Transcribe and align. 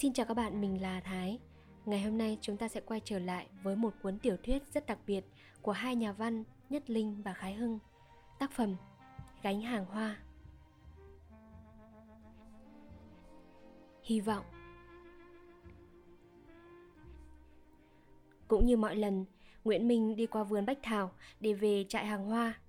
Xin 0.00 0.12
chào 0.12 0.26
các 0.26 0.34
bạn, 0.34 0.60
mình 0.60 0.82
là 0.82 1.00
Thái. 1.00 1.38
Ngày 1.86 2.02
hôm 2.02 2.18
nay 2.18 2.38
chúng 2.40 2.56
ta 2.56 2.68
sẽ 2.68 2.80
quay 2.80 3.00
trở 3.04 3.18
lại 3.18 3.46
với 3.62 3.76
một 3.76 3.94
cuốn 4.02 4.18
tiểu 4.18 4.36
thuyết 4.42 4.62
rất 4.74 4.86
đặc 4.86 4.98
biệt 5.06 5.24
của 5.62 5.72
hai 5.72 5.96
nhà 5.96 6.12
văn 6.12 6.44
Nhất 6.70 6.90
Linh 6.90 7.22
và 7.22 7.32
Khái 7.32 7.54
Hưng. 7.54 7.78
Tác 8.38 8.52
phẩm 8.52 8.76
Gánh 9.42 9.60
hàng 9.60 9.84
hoa. 9.84 10.16
Hy 14.02 14.20
vọng 14.20 14.44
Cũng 18.48 18.66
như 18.66 18.76
mọi 18.76 18.96
lần, 18.96 19.24
Nguyễn 19.64 19.88
Minh 19.88 20.16
đi 20.16 20.26
qua 20.26 20.44
vườn 20.44 20.66
Bách 20.66 20.78
Thảo 20.82 21.10
để 21.40 21.52
về 21.52 21.84
trại 21.88 22.06
hàng 22.06 22.24
hoa. 22.24 22.60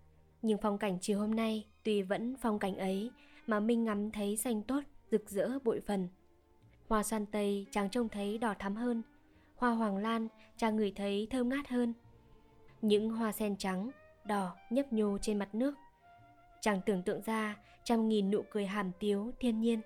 Nhưng 0.41 0.58
phong 0.62 0.77
cảnh 0.77 0.98
chiều 1.02 1.20
hôm 1.20 1.36
nay 1.36 1.68
tuy 1.84 2.02
vẫn 2.02 2.36
phong 2.41 2.59
cảnh 2.59 2.76
ấy 2.76 3.12
mà 3.48 3.59
Minh 3.59 3.84
ngắm 3.84 4.12
thấy 4.12 4.38
xanh 4.38 4.63
tốt, 4.63 4.84
rực 5.12 5.30
rỡ 5.30 5.59
bội 5.63 5.82
phần– 5.88 6.08
Hoa 6.91 7.04
xoan 7.04 7.26
tây 7.26 7.66
chàng 7.72 7.90
trông 7.90 8.09
thấy 8.09 8.38
đỏ 8.38 8.54
thắm 8.59 8.76
hơn. 8.76 9.02
Hoa 9.55 9.72
hoàng 9.72 9.98
lan 9.98 10.27
chàng 10.58 10.76
ngửi 10.76 10.94
thấy 10.95 11.27
thơm 11.31 11.50
ngát 11.50 11.67
hơn. 11.67 11.94
Những 12.81 13.09
hoa 13.09 13.31
sen 13.31 13.55
trắng, 13.58 13.90
đỏ 14.26 14.55
nhấp 14.70 14.94
nhô 14.94 15.17
trên 15.17 15.40
mặt 15.40 15.55
nước. 15.55 15.76
Chàng 16.62 16.81
tưởng 16.86 17.04
tượng 17.04 17.22
ra 17.22 17.55
trăm 17.84 18.09
nghìn 18.09 18.31
nụ 18.31 18.44
cười 18.52 18.66
hàm 18.66 18.91
tiếu 19.00 19.31
thiên 19.40 19.62
nhiên. 19.62 19.81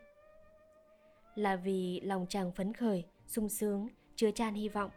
Là 1.35 1.55
vì 1.55 1.99
lòng 2.03 2.25
chàng 2.29 2.51
phấn 2.51 2.73
khởi, 2.73 3.03
sung 3.27 3.49
sướng, 3.49 3.87
chứa 4.15 4.31
chan 4.31 4.53
hy 4.53 4.69
vọng. 4.69 4.91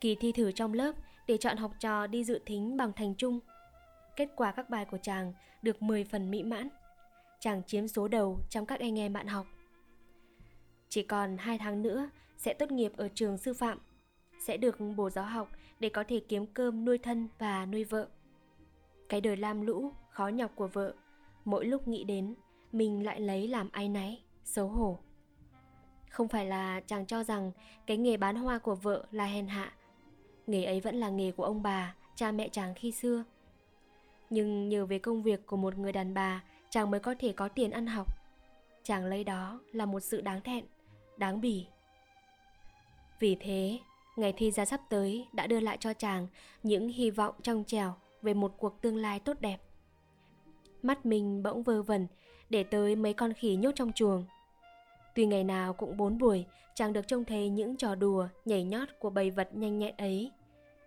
Kỳ 0.00 0.14
thi 0.14 0.32
thử 0.32 0.52
trong 0.52 0.72
lớp 0.72 0.92
để 1.26 1.36
chọn 1.36 1.56
học 1.56 1.72
trò 1.80 2.06
đi 2.06 2.24
dự 2.24 2.40
thính 2.46 2.76
bằng 2.76 2.92
thành 2.92 3.14
trung. 3.14 3.40
Kết 4.16 4.28
quả 4.36 4.52
các 4.52 4.70
bài 4.70 4.84
của 4.84 4.98
chàng 4.98 5.32
được 5.62 5.82
10 5.82 6.04
phần 6.04 6.30
mỹ 6.30 6.42
mãn. 6.42 6.68
Chàng 7.40 7.62
chiếm 7.66 7.88
số 7.88 8.08
đầu 8.08 8.38
trong 8.50 8.66
các 8.66 8.80
anh 8.80 8.98
em 8.98 9.12
bạn 9.12 9.26
học 9.26 9.46
chỉ 10.96 11.02
còn 11.02 11.36
2 11.36 11.58
tháng 11.58 11.82
nữa 11.82 12.10
sẽ 12.36 12.54
tốt 12.54 12.70
nghiệp 12.70 12.92
ở 12.96 13.08
trường 13.14 13.38
sư 13.38 13.54
phạm, 13.54 13.78
sẽ 14.38 14.56
được 14.56 14.76
bổ 14.96 15.10
giáo 15.10 15.24
học 15.24 15.50
để 15.80 15.88
có 15.88 16.04
thể 16.08 16.20
kiếm 16.20 16.46
cơm 16.46 16.84
nuôi 16.84 16.98
thân 16.98 17.28
và 17.38 17.66
nuôi 17.66 17.84
vợ. 17.84 18.08
Cái 19.08 19.20
đời 19.20 19.36
lam 19.36 19.66
lũ, 19.66 19.92
khó 20.10 20.28
nhọc 20.28 20.50
của 20.54 20.66
vợ, 20.66 20.94
mỗi 21.44 21.64
lúc 21.64 21.88
nghĩ 21.88 22.04
đến, 22.04 22.34
mình 22.72 23.04
lại 23.04 23.20
lấy 23.20 23.48
làm 23.48 23.68
ai 23.72 23.88
náy, 23.88 24.22
xấu 24.44 24.68
hổ. 24.68 24.98
Không 26.10 26.28
phải 26.28 26.46
là 26.46 26.80
chàng 26.80 27.06
cho 27.06 27.24
rằng 27.24 27.52
cái 27.86 27.96
nghề 27.96 28.16
bán 28.16 28.36
hoa 28.36 28.58
của 28.58 28.74
vợ 28.74 29.06
là 29.10 29.24
hèn 29.24 29.46
hạ. 29.46 29.72
Nghề 30.46 30.64
ấy 30.64 30.80
vẫn 30.80 30.96
là 30.96 31.08
nghề 31.08 31.32
của 31.32 31.44
ông 31.44 31.62
bà, 31.62 31.94
cha 32.14 32.32
mẹ 32.32 32.48
chàng 32.48 32.74
khi 32.74 32.92
xưa. 32.92 33.24
Nhưng 34.30 34.68
nhờ 34.68 34.86
về 34.86 34.98
công 34.98 35.22
việc 35.22 35.46
của 35.46 35.56
một 35.56 35.78
người 35.78 35.92
đàn 35.92 36.14
bà, 36.14 36.42
chàng 36.70 36.90
mới 36.90 37.00
có 37.00 37.14
thể 37.18 37.32
có 37.32 37.48
tiền 37.48 37.70
ăn 37.70 37.86
học. 37.86 38.18
Chàng 38.82 39.04
lấy 39.04 39.24
đó 39.24 39.60
là 39.72 39.86
một 39.86 40.00
sự 40.00 40.20
đáng 40.20 40.40
thẹn 40.40 40.64
đáng 41.18 41.40
bỉ. 41.40 41.66
Vì 43.18 43.36
thế, 43.40 43.78
ngày 44.16 44.34
thi 44.36 44.50
ra 44.50 44.64
sắp 44.64 44.80
tới 44.88 45.26
đã 45.32 45.46
đưa 45.46 45.60
lại 45.60 45.76
cho 45.80 45.92
chàng 45.92 46.26
những 46.62 46.88
hy 46.88 47.10
vọng 47.10 47.34
trong 47.42 47.64
trèo 47.66 47.94
về 48.22 48.34
một 48.34 48.54
cuộc 48.58 48.82
tương 48.82 48.96
lai 48.96 49.20
tốt 49.20 49.40
đẹp. 49.40 49.58
Mắt 50.82 51.06
mình 51.06 51.42
bỗng 51.42 51.62
vơ 51.62 51.82
vẩn 51.82 52.06
để 52.50 52.62
tới 52.62 52.96
mấy 52.96 53.12
con 53.12 53.32
khỉ 53.32 53.56
nhốt 53.56 53.72
trong 53.74 53.92
chuồng. 53.92 54.24
Tuy 55.14 55.26
ngày 55.26 55.44
nào 55.44 55.72
cũng 55.72 55.96
bốn 55.96 56.18
buổi, 56.18 56.46
chàng 56.74 56.92
được 56.92 57.08
trông 57.08 57.24
thấy 57.24 57.48
những 57.48 57.76
trò 57.76 57.94
đùa, 57.94 58.28
nhảy 58.44 58.64
nhót 58.64 58.88
của 58.98 59.10
bầy 59.10 59.30
vật 59.30 59.48
nhanh 59.52 59.78
nhẹn 59.78 59.94
ấy. 59.96 60.30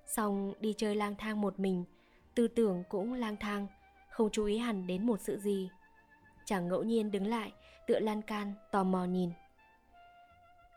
Xong 0.06 0.54
đi 0.60 0.74
chơi 0.78 0.96
lang 0.96 1.16
thang 1.16 1.42
một 1.42 1.60
mình, 1.60 1.84
tư 2.36 2.48
tưởng 2.48 2.84
cũng 2.90 3.14
lang 3.14 3.38
thang, 3.38 3.68
không 4.12 4.30
chú 4.32 4.46
ý 4.46 4.58
hẳn 4.58 4.88
đến 4.88 5.06
một 5.06 5.20
sự 5.22 5.40
gì. 5.40 5.70
Chàng 6.46 6.68
ngẫu 6.68 6.84
nhiên 6.84 7.12
đứng 7.12 7.28
lại, 7.28 7.54
tựa 7.88 8.00
lan 8.00 8.22
can, 8.22 8.54
tò 8.72 8.84
mò 8.84 9.06
nhìn. 9.06 9.30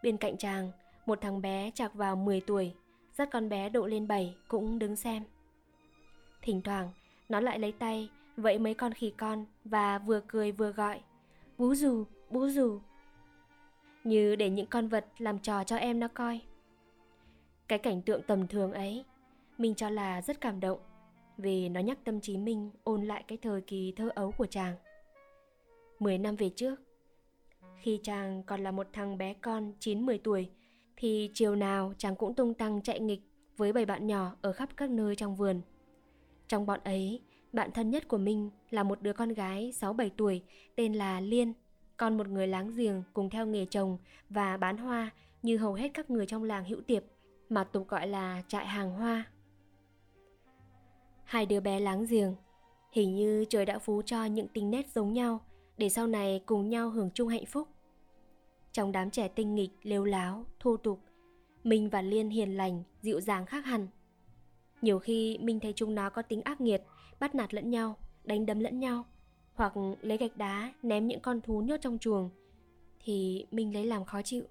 Bên 0.03 0.17
cạnh 0.17 0.37
chàng, 0.37 0.71
một 1.07 1.21
thằng 1.21 1.43
bé 1.43 1.71
chạc 1.75 1.95
vào 1.95 2.17
10 2.17 2.41
tuổi, 2.41 2.75
dắt 3.13 3.29
con 3.33 3.49
bé 3.49 3.69
độ 3.69 3.87
lên 3.87 4.09
7 4.09 4.37
cũng 4.49 4.79
đứng 4.79 4.97
xem. 4.97 5.23
Thỉnh 6.43 6.63
thoảng, 6.63 6.91
nó 7.29 7.41
lại 7.41 7.59
lấy 7.59 7.73
tay, 7.73 8.11
vẫy 8.37 8.59
mấy 8.59 8.75
con 8.75 8.93
khỉ 8.93 9.11
con 9.11 9.45
và 9.65 9.99
vừa 9.99 10.21
cười 10.29 10.53
vừa 10.53 10.73
gọi. 10.73 11.01
Bú 11.59 11.75
dù 11.75 12.05
bú 12.31 12.49
dù 12.49 12.81
Như 14.05 14.37
để 14.37 14.51
những 14.51 14.67
con 14.67 14.89
vật 14.89 15.07
làm 15.19 15.39
trò 15.39 15.65
cho 15.65 15.77
em 15.77 16.01
nó 16.01 16.09
coi. 16.09 16.41
Cái 17.69 17.79
cảnh 17.79 18.03
tượng 18.03 18.23
tầm 18.23 18.49
thường 18.49 18.73
ấy, 18.73 19.05
mình 19.59 19.75
cho 19.75 19.91
là 19.91 20.23
rất 20.23 20.41
cảm 20.41 20.61
động 20.61 20.79
vì 21.37 21.69
nó 21.69 21.81
nhắc 21.81 21.99
tâm 22.05 22.21
trí 22.21 22.37
mình 22.37 22.71
ôn 22.85 23.05
lại 23.05 23.25
cái 23.29 23.39
thời 23.43 23.61
kỳ 23.61 23.93
thơ 23.97 24.11
ấu 24.15 24.33
của 24.33 24.47
chàng. 24.47 24.75
Mười 25.99 26.19
năm 26.19 26.37
về 26.37 26.49
trước, 26.49 26.75
khi 27.83 28.01
chàng 28.03 28.43
còn 28.43 28.61
là 28.61 28.71
một 28.71 28.87
thằng 28.93 29.19
bé 29.19 29.35
con 29.35 29.73
9-10 29.81 30.19
tuổi, 30.25 30.51
thì 30.97 31.31
chiều 31.35 31.57
nào 31.57 31.93
chàng 31.99 32.17
cũng 32.17 32.35
tung 32.35 32.55
tăng 32.55 32.83
chạy 32.83 33.01
nghịch 33.01 33.21
với 33.57 33.73
bầy 33.73 33.87
bạn 33.87 34.07
nhỏ 34.07 34.37
ở 34.43 34.53
khắp 34.53 34.69
các 34.77 34.91
nơi 34.91 35.17
trong 35.17 35.37
vườn. 35.37 35.61
Trong 36.49 36.67
bọn 36.67 36.81
ấy, 36.85 37.21
bạn 37.53 37.71
thân 37.73 37.91
nhất 37.91 38.09
của 38.09 38.19
mình 38.19 38.51
là 38.71 38.83
một 38.83 39.03
đứa 39.03 39.13
con 39.13 39.29
gái 39.29 39.73
6-7 39.81 40.11
tuổi 40.17 40.43
tên 40.77 40.93
là 40.93 41.21
Liên, 41.21 41.53
con 41.97 42.17
một 42.17 42.29
người 42.29 42.47
láng 42.47 42.73
giềng 42.77 43.03
cùng 43.15 43.31
theo 43.31 43.47
nghề 43.47 43.67
trồng 43.67 43.99
và 44.29 44.57
bán 44.57 44.77
hoa 44.77 45.11
như 45.43 45.57
hầu 45.57 45.75
hết 45.75 45.91
các 45.95 46.11
người 46.11 46.27
trong 46.27 46.45
làng 46.45 46.65
hữu 46.65 46.81
tiệp 46.81 47.05
mà 47.49 47.65
tục 47.65 47.89
gọi 47.89 48.07
là 48.07 48.43
trại 48.49 48.67
hàng 48.67 48.91
hoa. 48.91 49.25
Hai 51.25 51.47
đứa 51.47 51.61
bé 51.61 51.81
láng 51.81 52.07
giềng, 52.09 52.35
hình 52.93 53.15
như 53.15 53.45
trời 53.49 53.67
đã 53.67 53.79
phú 53.79 54.03
cho 54.03 54.25
những 54.25 54.49
tính 54.49 54.71
nét 54.71 54.87
giống 54.95 55.13
nhau 55.13 55.41
để 55.79 55.89
sau 55.89 56.07
này 56.07 56.43
cùng 56.47 56.69
nhau 56.69 56.91
hưởng 56.91 57.11
chung 57.15 57.29
hạnh 57.29 57.47
phúc. 57.47 57.69
Trong 58.73 58.93
đám 58.93 59.11
trẻ 59.11 59.29
tinh 59.29 59.55
nghịch, 59.55 59.71
lêu 59.83 60.05
láo, 60.05 60.47
thô 60.61 60.77
tục, 60.77 61.01
Minh 61.65 61.91
và 61.91 62.03
Liên 62.03 62.31
hiền 62.31 62.57
lành, 62.57 62.83
dịu 63.03 63.21
dàng 63.21 63.47
khác 63.47 63.65
hẳn. 63.65 63.89
Nhiều 64.83 64.99
khi 64.99 65.39
Minh 65.39 65.61
thấy 65.61 65.73
chúng 65.77 65.95
nó 65.95 66.11
có 66.11 66.23
tính 66.23 66.43
ác 66.43 66.61
nghiệt, 66.61 66.83
bắt 67.21 67.35
nạt 67.35 67.55
lẫn 67.55 67.71
nhau, 67.71 67.97
đánh 68.25 68.47
đấm 68.47 68.61
lẫn 68.61 68.81
nhau, 68.81 69.05
hoặc 69.55 69.73
lấy 70.01 70.19
gạch 70.19 70.37
đá 70.37 70.73
ném 70.83 71.07
những 71.07 71.21
con 71.21 71.41
thú 71.41 71.61
nhốt 71.61 71.77
trong 71.81 71.99
chuồng, 71.99 72.31
thì 73.05 73.47
Minh 73.51 73.75
lấy 73.75 73.87
làm 73.87 74.05
khó 74.05 74.23
chịu. 74.23 74.45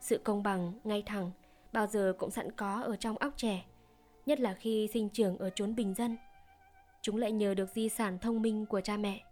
Sự 0.00 0.18
công 0.18 0.42
bằng, 0.42 0.72
ngay 0.84 1.02
thẳng, 1.06 1.30
bao 1.72 1.86
giờ 1.86 2.12
cũng 2.18 2.30
sẵn 2.30 2.52
có 2.52 2.82
ở 2.82 2.96
trong 2.96 3.16
óc 3.16 3.32
trẻ, 3.36 3.64
nhất 4.26 4.40
là 4.40 4.54
khi 4.54 4.88
sinh 4.92 5.08
trưởng 5.08 5.38
ở 5.38 5.50
chốn 5.50 5.74
bình 5.74 5.94
dân. 5.94 6.16
Chúng 7.02 7.16
lại 7.16 7.32
nhờ 7.32 7.54
được 7.54 7.70
di 7.70 7.88
sản 7.88 8.18
thông 8.18 8.42
minh 8.42 8.66
của 8.66 8.80
cha 8.80 8.96
mẹ. 8.96 9.24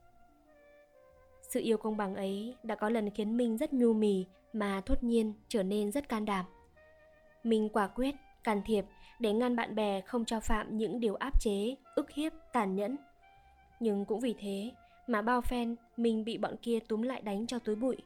Sự 1.52 1.60
yêu 1.60 1.76
công 1.76 1.96
bằng 1.96 2.14
ấy 2.14 2.54
đã 2.62 2.74
có 2.74 2.88
lần 2.88 3.10
khiến 3.10 3.36
Minh 3.36 3.56
rất 3.56 3.72
nhu 3.72 3.92
mì 3.92 4.26
mà 4.52 4.80
thốt 4.86 5.02
nhiên 5.02 5.32
trở 5.48 5.62
nên 5.62 5.92
rất 5.92 6.08
can 6.08 6.24
đảm. 6.24 6.44
Minh 7.44 7.68
quả 7.68 7.86
quyết, 7.86 8.14
can 8.44 8.62
thiệp 8.64 8.84
để 9.18 9.32
ngăn 9.32 9.56
bạn 9.56 9.74
bè 9.74 10.00
không 10.00 10.24
cho 10.24 10.40
phạm 10.40 10.78
những 10.78 11.00
điều 11.00 11.14
áp 11.14 11.40
chế, 11.40 11.76
ức 11.94 12.10
hiếp, 12.10 12.32
tàn 12.52 12.74
nhẫn. 12.74 12.96
Nhưng 13.80 14.04
cũng 14.04 14.20
vì 14.20 14.34
thế 14.38 14.70
mà 15.06 15.22
bao 15.22 15.40
phen 15.40 15.76
mình 15.96 16.24
bị 16.24 16.38
bọn 16.38 16.56
kia 16.62 16.78
túm 16.88 17.02
lại 17.02 17.20
đánh 17.20 17.46
cho 17.46 17.58
túi 17.58 17.74
bụi. 17.74 17.96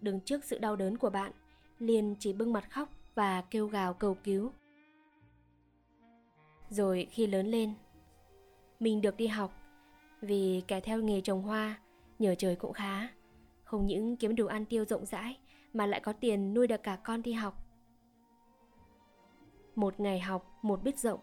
Đứng 0.00 0.20
trước 0.20 0.44
sự 0.44 0.58
đau 0.58 0.76
đớn 0.76 0.98
của 0.98 1.10
bạn, 1.10 1.32
liền 1.78 2.14
chỉ 2.18 2.32
bưng 2.32 2.52
mặt 2.52 2.70
khóc 2.70 2.88
và 3.14 3.42
kêu 3.50 3.66
gào 3.66 3.94
cầu 3.94 4.16
cứu. 4.24 4.52
Rồi 6.70 7.06
khi 7.10 7.26
lớn 7.26 7.46
lên, 7.46 7.74
mình 8.80 9.00
được 9.00 9.16
đi 9.16 9.26
học 9.26 9.52
vì 10.20 10.62
kẻ 10.66 10.80
theo 10.80 10.98
nghề 10.98 11.20
trồng 11.20 11.42
hoa 11.42 11.80
Nhờ 12.20 12.34
trời 12.34 12.56
cũng 12.56 12.72
khá. 12.72 13.08
Không 13.64 13.86
những 13.86 14.16
kiếm 14.16 14.36
đủ 14.36 14.46
ăn 14.46 14.64
tiêu 14.64 14.84
rộng 14.84 15.06
rãi 15.06 15.38
Mà 15.72 15.86
lại 15.86 16.00
có 16.00 16.12
tiền 16.12 16.54
nuôi 16.54 16.66
được 16.66 16.82
cả 16.82 16.96
con 16.96 17.22
đi 17.22 17.32
học. 17.32 17.66
Một 19.74 20.00
ngày 20.00 20.20
học, 20.20 20.58
một 20.62 20.82
biết 20.82 20.98
rộng. 20.98 21.20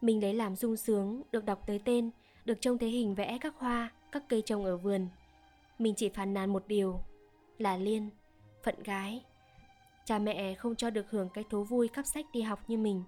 Mình 0.00 0.22
lấy 0.22 0.34
làm 0.34 0.56
sung 0.56 0.76
sướng 0.76 1.22
Được 1.32 1.44
đọc 1.44 1.66
tới 1.66 1.80
tên 1.84 2.10
Được 2.44 2.60
trông 2.60 2.78
thấy 2.78 2.90
hình 2.90 3.14
vẽ 3.14 3.38
các 3.40 3.54
hoa 3.56 3.90
Các 4.12 4.22
cây 4.28 4.42
trồng 4.42 4.64
ở 4.64 4.76
vườn. 4.76 5.08
Mình 5.78 5.94
chỉ 5.96 6.08
phàn 6.08 6.34
nàn 6.34 6.52
một 6.52 6.64
điều 6.66 7.00
Là 7.58 7.76
Liên, 7.76 8.10
phận 8.62 8.82
gái. 8.82 9.24
Cha 10.04 10.18
mẹ 10.18 10.54
không 10.54 10.76
cho 10.76 10.90
được 10.90 11.10
hưởng 11.10 11.28
cái 11.34 11.44
thú 11.50 11.64
vui 11.64 11.88
cắp 11.88 12.06
sách 12.06 12.26
đi 12.32 12.42
học 12.42 12.60
như 12.68 12.78
mình. 12.78 13.02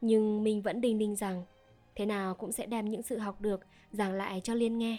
Nhưng 0.00 0.44
mình 0.44 0.62
vẫn 0.62 0.80
đinh 0.80 0.98
đinh 0.98 1.16
rằng 1.16 1.44
Thế 1.94 2.06
nào 2.06 2.34
cũng 2.34 2.52
sẽ 2.52 2.66
đem 2.66 2.88
những 2.88 3.02
sự 3.02 3.18
học 3.18 3.40
được 3.40 3.60
giảng 3.92 4.12
lại 4.12 4.40
cho 4.44 4.54
Liên 4.54 4.78
nghe. 4.78 4.98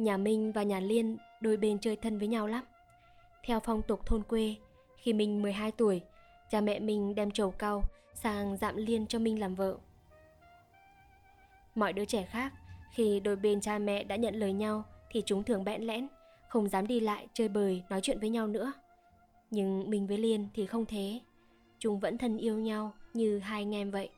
Nhà 0.00 0.16
Minh 0.16 0.52
và 0.52 0.62
nhà 0.62 0.80
Liên 0.80 1.16
đôi 1.40 1.56
bên 1.56 1.78
chơi 1.78 1.96
thân 1.96 2.18
với 2.18 2.28
nhau 2.28 2.46
lắm. 2.46 2.64
Theo 3.44 3.60
phong 3.60 3.82
tục 3.82 4.06
thôn 4.06 4.22
quê, 4.22 4.54
khi 4.96 5.12
Minh 5.12 5.42
12 5.42 5.72
tuổi, 5.72 6.00
cha 6.50 6.60
mẹ 6.60 6.78
mình 6.78 7.14
đem 7.14 7.30
trầu 7.30 7.50
cau 7.50 7.82
sang 8.14 8.56
dạm 8.56 8.76
Liên 8.76 9.06
cho 9.06 9.18
Minh 9.18 9.40
làm 9.40 9.54
vợ. 9.54 9.76
Mọi 11.74 11.92
đứa 11.92 12.04
trẻ 12.04 12.26
khác, 12.30 12.52
khi 12.92 13.20
đôi 13.20 13.36
bên 13.36 13.60
cha 13.60 13.78
mẹ 13.78 14.04
đã 14.04 14.16
nhận 14.16 14.34
lời 14.34 14.52
nhau 14.52 14.84
thì 15.10 15.22
chúng 15.26 15.44
thường 15.44 15.64
bẽn 15.64 15.82
lẽn, 15.82 16.08
không 16.48 16.68
dám 16.68 16.86
đi 16.86 17.00
lại 17.00 17.26
chơi 17.32 17.48
bời 17.48 17.82
nói 17.90 18.00
chuyện 18.00 18.20
với 18.20 18.28
nhau 18.28 18.46
nữa. 18.46 18.72
Nhưng 19.50 19.90
mình 19.90 20.06
với 20.06 20.18
Liên 20.18 20.48
thì 20.54 20.66
không 20.66 20.86
thế. 20.86 21.20
Chúng 21.78 22.00
vẫn 22.00 22.18
thân 22.18 22.38
yêu 22.38 22.58
nhau 22.58 22.92
như 23.14 23.38
hai 23.38 23.62
anh 23.62 23.74
em 23.74 23.90
vậy. 23.90 24.08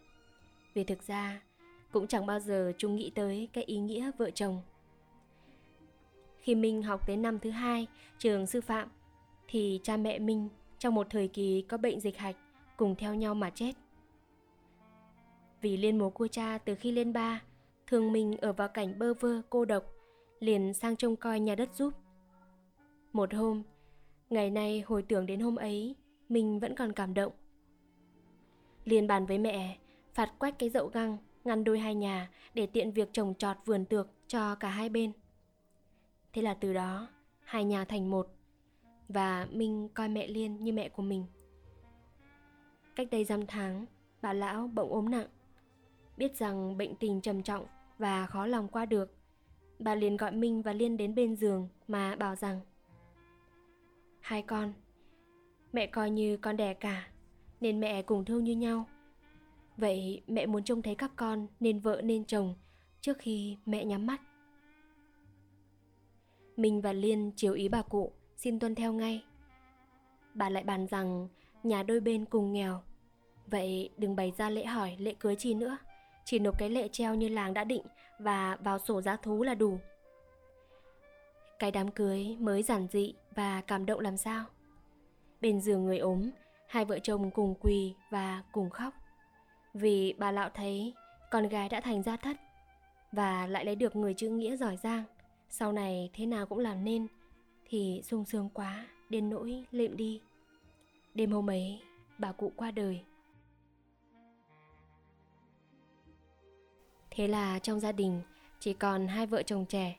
Vì 0.74 0.84
thực 0.84 1.02
ra, 1.06 1.42
cũng 1.92 2.06
chẳng 2.06 2.26
bao 2.26 2.40
giờ 2.40 2.72
chúng 2.78 2.96
nghĩ 2.96 3.10
tới 3.10 3.48
cái 3.52 3.64
ý 3.64 3.78
nghĩa 3.78 4.10
vợ 4.18 4.30
chồng 4.30 4.62
khi 6.42 6.54
Minh 6.54 6.82
học 6.82 7.06
tới 7.06 7.16
năm 7.16 7.38
thứ 7.38 7.50
hai 7.50 7.86
trường 8.18 8.46
sư 8.46 8.60
phạm 8.60 8.88
thì 9.48 9.80
cha 9.82 9.96
mẹ 9.96 10.18
Minh 10.18 10.48
trong 10.78 10.94
một 10.94 11.06
thời 11.10 11.28
kỳ 11.28 11.62
có 11.68 11.76
bệnh 11.76 12.00
dịch 12.00 12.18
hạch 12.18 12.36
cùng 12.76 12.94
theo 12.94 13.14
nhau 13.14 13.34
mà 13.34 13.50
chết. 13.50 13.72
Vì 15.60 15.76
liên 15.76 15.98
mối 15.98 16.10
của 16.10 16.28
cha 16.28 16.58
từ 16.58 16.74
khi 16.74 16.92
lên 16.92 17.12
ba, 17.12 17.42
thường 17.86 18.12
Minh 18.12 18.36
ở 18.36 18.52
vào 18.52 18.68
cảnh 18.68 18.98
bơ 18.98 19.14
vơ 19.14 19.42
cô 19.50 19.64
độc, 19.64 19.84
liền 20.40 20.74
sang 20.74 20.96
trông 20.96 21.16
coi 21.16 21.40
nhà 21.40 21.54
đất 21.54 21.74
giúp. 21.74 21.94
Một 23.12 23.34
hôm, 23.34 23.62
ngày 24.30 24.50
nay 24.50 24.84
hồi 24.86 25.02
tưởng 25.02 25.26
đến 25.26 25.40
hôm 25.40 25.56
ấy, 25.56 25.94
mình 26.28 26.60
vẫn 26.60 26.74
còn 26.74 26.92
cảm 26.92 27.14
động. 27.14 27.32
Liền 28.84 29.06
bàn 29.06 29.26
với 29.26 29.38
mẹ, 29.38 29.78
phạt 30.14 30.32
quách 30.38 30.58
cái 30.58 30.70
dậu 30.70 30.86
găng, 30.86 31.16
ngăn 31.44 31.64
đôi 31.64 31.78
hai 31.78 31.94
nhà 31.94 32.30
để 32.54 32.66
tiện 32.66 32.92
việc 32.92 33.08
trồng 33.12 33.34
trọt 33.34 33.56
vườn 33.64 33.84
tược 33.84 34.08
cho 34.26 34.54
cả 34.54 34.68
hai 34.68 34.88
bên. 34.88 35.12
Thế 36.32 36.42
là 36.42 36.54
từ 36.54 36.72
đó, 36.72 37.08
hai 37.44 37.64
nhà 37.64 37.84
thành 37.84 38.10
một, 38.10 38.28
và 39.08 39.46
Minh 39.50 39.88
coi 39.94 40.08
mẹ 40.08 40.26
Liên 40.26 40.64
như 40.64 40.72
mẹ 40.72 40.88
của 40.88 41.02
mình. 41.02 41.26
Cách 42.96 43.08
đây 43.10 43.24
dăm 43.24 43.46
tháng, 43.46 43.86
bà 44.22 44.32
lão 44.32 44.70
bỗng 44.74 44.92
ốm 44.92 45.10
nặng. 45.10 45.26
Biết 46.16 46.36
rằng 46.36 46.78
bệnh 46.78 46.94
tình 46.96 47.20
trầm 47.20 47.42
trọng 47.42 47.66
và 47.98 48.26
khó 48.26 48.46
lòng 48.46 48.68
qua 48.68 48.86
được, 48.86 49.14
bà 49.78 49.94
liền 49.94 50.16
gọi 50.16 50.32
Minh 50.32 50.62
và 50.62 50.72
Liên 50.72 50.96
đến 50.96 51.14
bên 51.14 51.36
giường 51.36 51.68
mà 51.88 52.16
bảo 52.16 52.36
rằng 52.36 52.60
Hai 54.20 54.42
con, 54.42 54.72
mẹ 55.72 55.86
coi 55.86 56.10
như 56.10 56.36
con 56.36 56.56
đẻ 56.56 56.74
cả, 56.74 57.08
nên 57.60 57.80
mẹ 57.80 58.02
cùng 58.02 58.24
thương 58.24 58.44
như 58.44 58.52
nhau. 58.52 58.86
Vậy 59.76 60.22
mẹ 60.26 60.46
muốn 60.46 60.64
trông 60.64 60.82
thấy 60.82 60.94
các 60.94 61.12
con 61.16 61.46
nên 61.60 61.78
vợ 61.78 62.00
nên 62.04 62.24
chồng 62.24 62.54
trước 63.00 63.18
khi 63.18 63.56
mẹ 63.66 63.84
nhắm 63.84 64.06
mắt. 64.06 64.20
Minh 66.56 66.80
và 66.80 66.92
Liên 66.92 67.32
chiếu 67.36 67.52
ý 67.52 67.68
bà 67.68 67.82
cụ, 67.82 68.12
xin 68.36 68.58
tuân 68.58 68.74
theo 68.74 68.92
ngay. 68.92 69.24
Bà 70.34 70.48
lại 70.48 70.62
bàn 70.62 70.86
rằng 70.86 71.28
nhà 71.62 71.82
đôi 71.82 72.00
bên 72.00 72.24
cùng 72.24 72.52
nghèo. 72.52 72.82
Vậy 73.46 73.90
đừng 73.96 74.16
bày 74.16 74.32
ra 74.38 74.50
lễ 74.50 74.64
hỏi, 74.64 74.96
lễ 74.98 75.14
cưới 75.20 75.36
chi 75.36 75.54
nữa. 75.54 75.76
Chỉ 76.24 76.38
nộp 76.38 76.58
cái 76.58 76.70
lệ 76.70 76.88
treo 76.88 77.14
như 77.14 77.28
làng 77.28 77.54
đã 77.54 77.64
định 77.64 77.82
và 78.18 78.56
vào 78.56 78.78
sổ 78.78 79.00
giá 79.00 79.16
thú 79.16 79.42
là 79.42 79.54
đủ. 79.54 79.78
Cái 81.58 81.70
đám 81.70 81.90
cưới 81.90 82.36
mới 82.38 82.62
giản 82.62 82.86
dị 82.92 83.14
và 83.34 83.60
cảm 83.60 83.86
động 83.86 84.00
làm 84.00 84.16
sao? 84.16 84.44
Bên 85.40 85.60
giường 85.60 85.84
người 85.84 85.98
ốm, 85.98 86.30
hai 86.66 86.84
vợ 86.84 86.98
chồng 86.98 87.30
cùng 87.30 87.54
quỳ 87.60 87.94
và 88.10 88.42
cùng 88.52 88.70
khóc. 88.70 88.94
Vì 89.74 90.14
bà 90.18 90.32
lão 90.32 90.50
thấy 90.50 90.94
con 91.30 91.48
gái 91.48 91.68
đã 91.68 91.80
thành 91.80 92.02
gia 92.02 92.16
thất 92.16 92.36
và 93.12 93.46
lại 93.46 93.64
lấy 93.64 93.76
được 93.76 93.96
người 93.96 94.14
chữ 94.14 94.28
nghĩa 94.28 94.56
giỏi 94.56 94.76
giang. 94.76 95.04
Sau 95.54 95.72
này 95.72 96.10
thế 96.12 96.26
nào 96.26 96.46
cũng 96.46 96.58
làm 96.58 96.84
nên 96.84 97.06
thì 97.64 98.00
sung 98.04 98.24
sướng 98.24 98.48
quá 98.54 98.86
đến 99.08 99.30
nỗi 99.30 99.64
lệm 99.70 99.96
đi. 99.96 100.20
Đêm 101.14 101.32
hôm 101.32 101.50
ấy, 101.50 101.80
bà 102.18 102.32
cụ 102.32 102.52
qua 102.56 102.70
đời. 102.70 103.02
Thế 107.10 107.28
là 107.28 107.58
trong 107.58 107.80
gia 107.80 107.92
đình 107.92 108.20
chỉ 108.60 108.72
còn 108.72 109.08
hai 109.08 109.26
vợ 109.26 109.42
chồng 109.42 109.66
trẻ, 109.66 109.96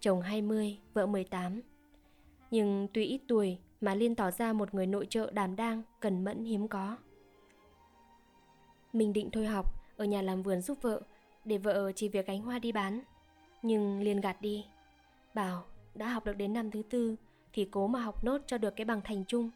chồng 0.00 0.20
20, 0.20 0.78
vợ 0.94 1.06
18. 1.06 1.60
Nhưng 2.50 2.88
tuy 2.92 3.04
ít 3.04 3.20
tuổi 3.28 3.58
mà 3.80 3.94
Liên 3.94 4.14
tỏ 4.14 4.30
ra 4.30 4.52
một 4.52 4.74
người 4.74 4.86
nội 4.86 5.06
trợ 5.10 5.30
đảm 5.30 5.56
đang, 5.56 5.82
cẩn 6.00 6.24
mẫn 6.24 6.44
hiếm 6.44 6.68
có. 6.68 6.96
Mình 8.92 9.12
định 9.12 9.30
thôi 9.30 9.46
học, 9.46 9.74
ở 9.96 10.04
nhà 10.04 10.22
làm 10.22 10.42
vườn 10.42 10.60
giúp 10.60 10.78
vợ, 10.82 11.02
để 11.44 11.58
vợ 11.58 11.92
chỉ 11.92 12.08
việc 12.08 12.26
gánh 12.26 12.42
hoa 12.42 12.58
đi 12.58 12.72
bán. 12.72 13.00
Nhưng 13.62 14.00
Liên 14.00 14.20
gạt 14.20 14.40
đi, 14.40 14.64
bảo 15.34 15.64
đã 15.94 16.08
học 16.08 16.24
được 16.24 16.36
đến 16.36 16.52
năm 16.52 16.70
thứ 16.70 16.82
tư 16.90 17.16
thì 17.52 17.68
cố 17.70 17.86
mà 17.86 18.00
học 18.00 18.24
nốt 18.24 18.38
cho 18.46 18.58
được 18.58 18.76
cái 18.76 18.84
bằng 18.84 19.00
thành 19.00 19.24
chung. 19.24 19.50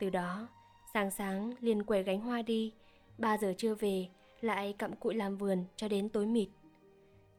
Từ 0.00 0.10
đó, 0.10 0.48
sáng 0.94 1.10
sáng 1.10 1.52
liền 1.60 1.82
quẩy 1.82 2.02
gánh 2.02 2.20
hoa 2.20 2.42
đi, 2.42 2.72
3 3.18 3.38
giờ 3.38 3.54
trưa 3.58 3.74
về 3.74 4.08
lại 4.40 4.74
cặm 4.78 4.96
cụi 4.96 5.14
làm 5.14 5.36
vườn 5.36 5.64
cho 5.76 5.88
đến 5.88 6.08
tối 6.08 6.26
mịt. 6.26 6.48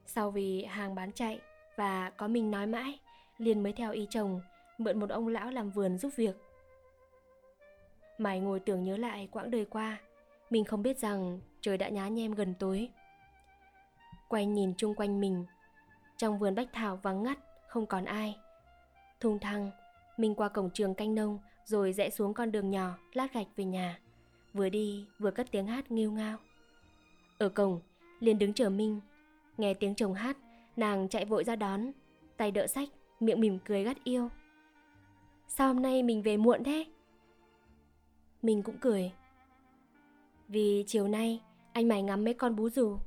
Sau 0.06 0.31
vì 0.31 0.64
hàng 0.64 0.96
bán 0.96 1.12
chạy 1.12 1.40
và 1.75 2.10
có 2.10 2.28
mình 2.28 2.52
nói 2.52 2.68
mãi, 2.68 3.00
liền 3.38 3.64
mới 3.64 3.74
theo 3.74 3.92
ý 3.92 4.08
chồng 4.10 4.42
mượn 4.78 5.00
một 5.00 5.10
ông 5.10 5.28
lão 5.28 5.52
làm 5.52 5.69
vườn 5.69 5.98
giúp 5.98 6.12
việc. 6.16 6.36
Mày 8.18 8.40
ngồi 8.40 8.60
tưởng 8.60 8.84
nhớ 8.84 8.98
lại 8.98 9.28
quãng 9.31 9.52
đời 9.52 9.66
qua, 9.66 9.98
mình 10.50 10.66
không 10.66 10.84
biết 10.84 11.00
rằng 11.00 11.40
trời 11.62 11.78
đã 11.78 11.90
nhá 11.90 12.08
nhem 12.08 12.31
gần 12.31 12.54
tối. 12.60 12.90
Quay 14.28 14.46
nhìn 14.46 14.74
chung 14.78 14.96
quanh 14.96 15.19
mình, 15.19 15.46
trong 16.18 16.39
vườn 16.39 16.56
bách 16.56 16.69
thảo 16.74 17.00
vắng 17.04 17.24
ngắt, 17.24 17.38
không 17.68 17.86
còn 17.86 18.06
ai. 18.06 18.38
Thung 19.19 19.39
thăng, 19.39 19.71
mình 20.18 20.36
qua 20.36 20.50
cổng 20.50 20.69
trường 20.69 20.95
canh 20.95 21.15
nông 21.15 21.39
rồi 21.65 21.94
rẽ 21.94 22.10
xuống 22.10 22.33
con 22.33 22.51
đường 22.51 22.69
nhỏ 22.69 22.98
lát 23.13 23.33
gạch 23.33 23.48
về 23.56 23.65
nhà. 23.65 24.00
Vừa 24.54 24.69
đi 24.69 25.06
vừa 25.19 25.31
cất 25.31 25.51
tiếng 25.51 25.68
hát 25.68 25.92
nghêu 25.92 26.12
ngao. 26.12 26.38
Ở 27.38 27.50
cổng, 27.50 27.80
liền 28.19 28.39
đứng 28.39 28.54
chờ 28.54 28.69
Minh. 28.69 29.01
Nghe 29.57 29.74
tiếng 29.74 29.95
chồng 29.95 30.13
hát, 30.13 30.38
nàng 30.75 31.10
chạy 31.10 31.25
vội 31.25 31.44
ra 31.44 31.56
đón, 31.56 31.92
tay 32.38 32.51
đỡ 32.51 32.68
sách, 32.68 32.89
miệng 33.19 33.39
mỉm 33.39 33.59
cười 33.66 33.83
gắt 33.83 34.04
yêu. 34.04 34.30
Sao 35.48 35.68
hôm 35.74 35.81
nay 35.81 36.04
mình 36.04 36.21
về 36.21 36.38
muộn 36.38 36.63
thế? 36.63 36.86
Mình 38.42 38.63
cũng 38.63 38.77
cười. 38.77 39.12
Vì 40.48 40.83
chiều 40.88 41.07
nay 41.07 41.42
anh 41.74 41.88
mày 41.88 42.01
ngắm 42.01 42.24
mấy 42.24 42.33
con 42.33 42.56
bú 42.56 42.69
rù. 42.69 42.98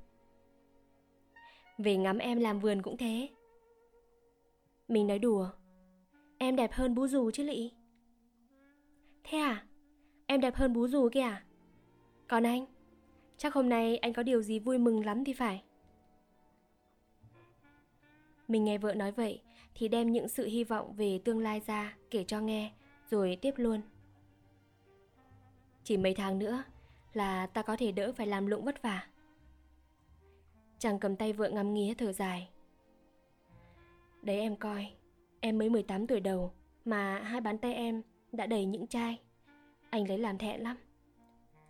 Về 1.78 1.96
ngắm 1.96 2.18
em 2.18 2.40
làm 2.40 2.60
vườn 2.60 2.82
cũng 2.82 2.96
thế. 2.96 3.28
Mình 4.88 5.06
nói 5.06 5.18
đùa. 5.18 5.50
Em 6.38 6.56
đẹp 6.56 6.72
hơn 6.72 6.94
bú 6.94 7.06
rù 7.06 7.30
chứ 7.30 7.42
lị. 7.42 7.72
Thế 9.24 9.38
à? 9.38 9.66
Em 10.26 10.40
đẹp 10.40 10.54
hơn 10.54 10.72
bú 10.72 10.88
rù 10.88 11.08
kìa 11.12 11.20
à? 11.20 11.44
Còn 12.28 12.46
anh? 12.46 12.66
Chắc 13.36 13.54
hôm 13.54 13.68
nay 13.68 13.96
anh 13.96 14.12
có 14.12 14.22
điều 14.22 14.42
gì 14.42 14.58
vui 14.58 14.78
mừng 14.78 15.04
lắm 15.04 15.24
thì 15.24 15.32
phải. 15.32 15.62
Mình 18.48 18.64
nghe 18.64 18.78
vợ 18.78 18.94
nói 18.94 19.12
vậy 19.12 19.40
thì 19.74 19.88
đem 19.88 20.12
những 20.12 20.28
sự 20.28 20.46
hy 20.46 20.64
vọng 20.64 20.92
về 20.96 21.20
tương 21.24 21.38
lai 21.38 21.60
ra 21.66 21.96
kể 22.10 22.24
cho 22.24 22.40
nghe, 22.40 22.72
rồi 23.10 23.38
tiếp 23.42 23.54
luôn. 23.56 23.80
Chỉ 25.84 25.96
mấy 25.96 26.14
tháng 26.14 26.38
nữa 26.38 26.62
là 27.12 27.46
ta 27.46 27.62
có 27.62 27.76
thể 27.76 27.92
đỡ 27.92 28.12
phải 28.12 28.26
làm 28.26 28.46
lụng 28.46 28.64
vất 28.64 28.82
vả. 28.82 29.06
Chàng 30.78 30.98
cầm 30.98 31.16
tay 31.16 31.32
vợ 31.32 31.50
ngắm 31.50 31.74
nghía 31.74 31.94
thở 31.94 32.12
dài. 32.12 32.48
Đấy 34.22 34.40
em 34.40 34.56
coi, 34.56 34.92
em 35.40 35.58
mới 35.58 35.70
18 35.70 36.06
tuổi 36.06 36.20
đầu 36.20 36.52
mà 36.84 37.18
hai 37.18 37.40
bàn 37.40 37.58
tay 37.58 37.74
em 37.74 38.02
đã 38.32 38.46
đầy 38.46 38.64
những 38.64 38.86
chai. 38.86 39.20
Anh 39.90 40.08
lấy 40.08 40.18
làm 40.18 40.38
thẹn 40.38 40.60
lắm. 40.60 40.76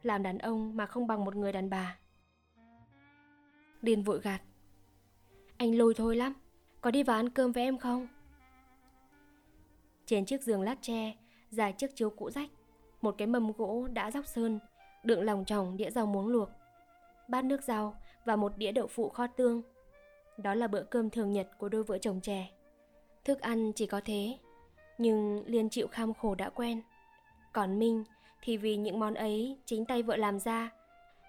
Làm 0.03 0.23
đàn 0.23 0.39
ông 0.39 0.77
mà 0.77 0.87
không 0.87 1.07
bằng 1.07 1.25
một 1.25 1.37
người 1.37 1.53
đàn 1.53 1.71
bà. 1.71 1.99
Điền 3.83 4.03
vội 4.03 4.21
gạt. 4.21 4.43
Anh 5.57 5.79
lôi 5.79 5.95
thôi 5.95 6.17
lắm, 6.17 6.35
có 6.81 6.91
đi 6.91 7.03
vào 7.03 7.17
ăn 7.17 7.29
cơm 7.29 7.53
với 7.53 7.63
em 7.63 7.79
không? 7.79 8.09
Trên 10.07 10.25
chiếc 10.25 10.43
giường 10.43 10.63
lát 10.63 10.79
tre, 10.81 11.17
dài 11.51 11.73
chiếc 11.73 11.97
chiếu 11.97 12.11
cũ 12.11 12.31
rách, 12.31 12.51
một 13.01 13.15
cái 13.19 13.27
mâm 13.27 13.53
gỗ 13.53 13.89
đã 13.93 14.11
róc 14.11 14.27
sơn, 14.27 14.59
đựng 15.03 15.23
lòng 15.23 15.45
tròng 15.45 15.77
đĩa 15.77 15.91
rau 15.91 16.07
muống 16.07 16.29
luộc, 16.29 16.49
bát 17.29 17.45
nước 17.45 17.63
rau 17.63 17.95
và 18.27 18.37
một 18.37 18.53
đĩa 18.57 18.73
đậu 18.73 18.87
phụ 18.87 19.09
kho 19.09 19.27
tương. 19.27 19.63
Đó 20.39 20.55
là 20.55 20.67
bữa 20.67 20.83
cơm 20.83 21.11
thường 21.11 21.33
nhật 21.33 21.49
của 21.59 21.69
đôi 21.69 21.85
vợ 21.85 21.99
chồng 21.99 22.21
trẻ. 22.21 22.51
Thức 23.25 23.41
ăn 23.41 23.73
chỉ 23.73 23.87
có 23.87 24.01
thế, 24.05 24.39
nhưng 24.99 25.45
Liên 25.47 25.69
chịu 25.69 25.87
kham 25.87 26.15
khổ 26.15 26.35
đã 26.35 26.51
quen. 26.51 26.83
Còn 27.53 27.79
Minh 27.79 28.05
thì 28.43 28.57
vì 28.57 28.77
những 28.77 29.01
món 29.01 29.15
ấy 29.15 29.59
chính 29.65 29.85
tay 29.85 30.03
vợ 30.03 30.17
làm 30.17 30.41
ra, 30.41 30.71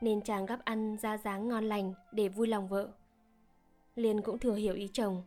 nên 0.02 0.22
chàng 0.22 0.46
gắp 0.46 0.60
ăn 0.64 0.98
ra 1.02 1.18
dáng 1.18 1.48
ngon 1.48 1.66
lành 1.66 1.94
để 2.12 2.30
vui 2.30 2.48
lòng 2.48 2.68
vợ. 2.68 2.90
Liên 3.96 4.22
cũng 4.22 4.40
thừa 4.40 4.56
hiểu 4.56 4.74
ý 4.74 4.90
chồng, 4.94 5.24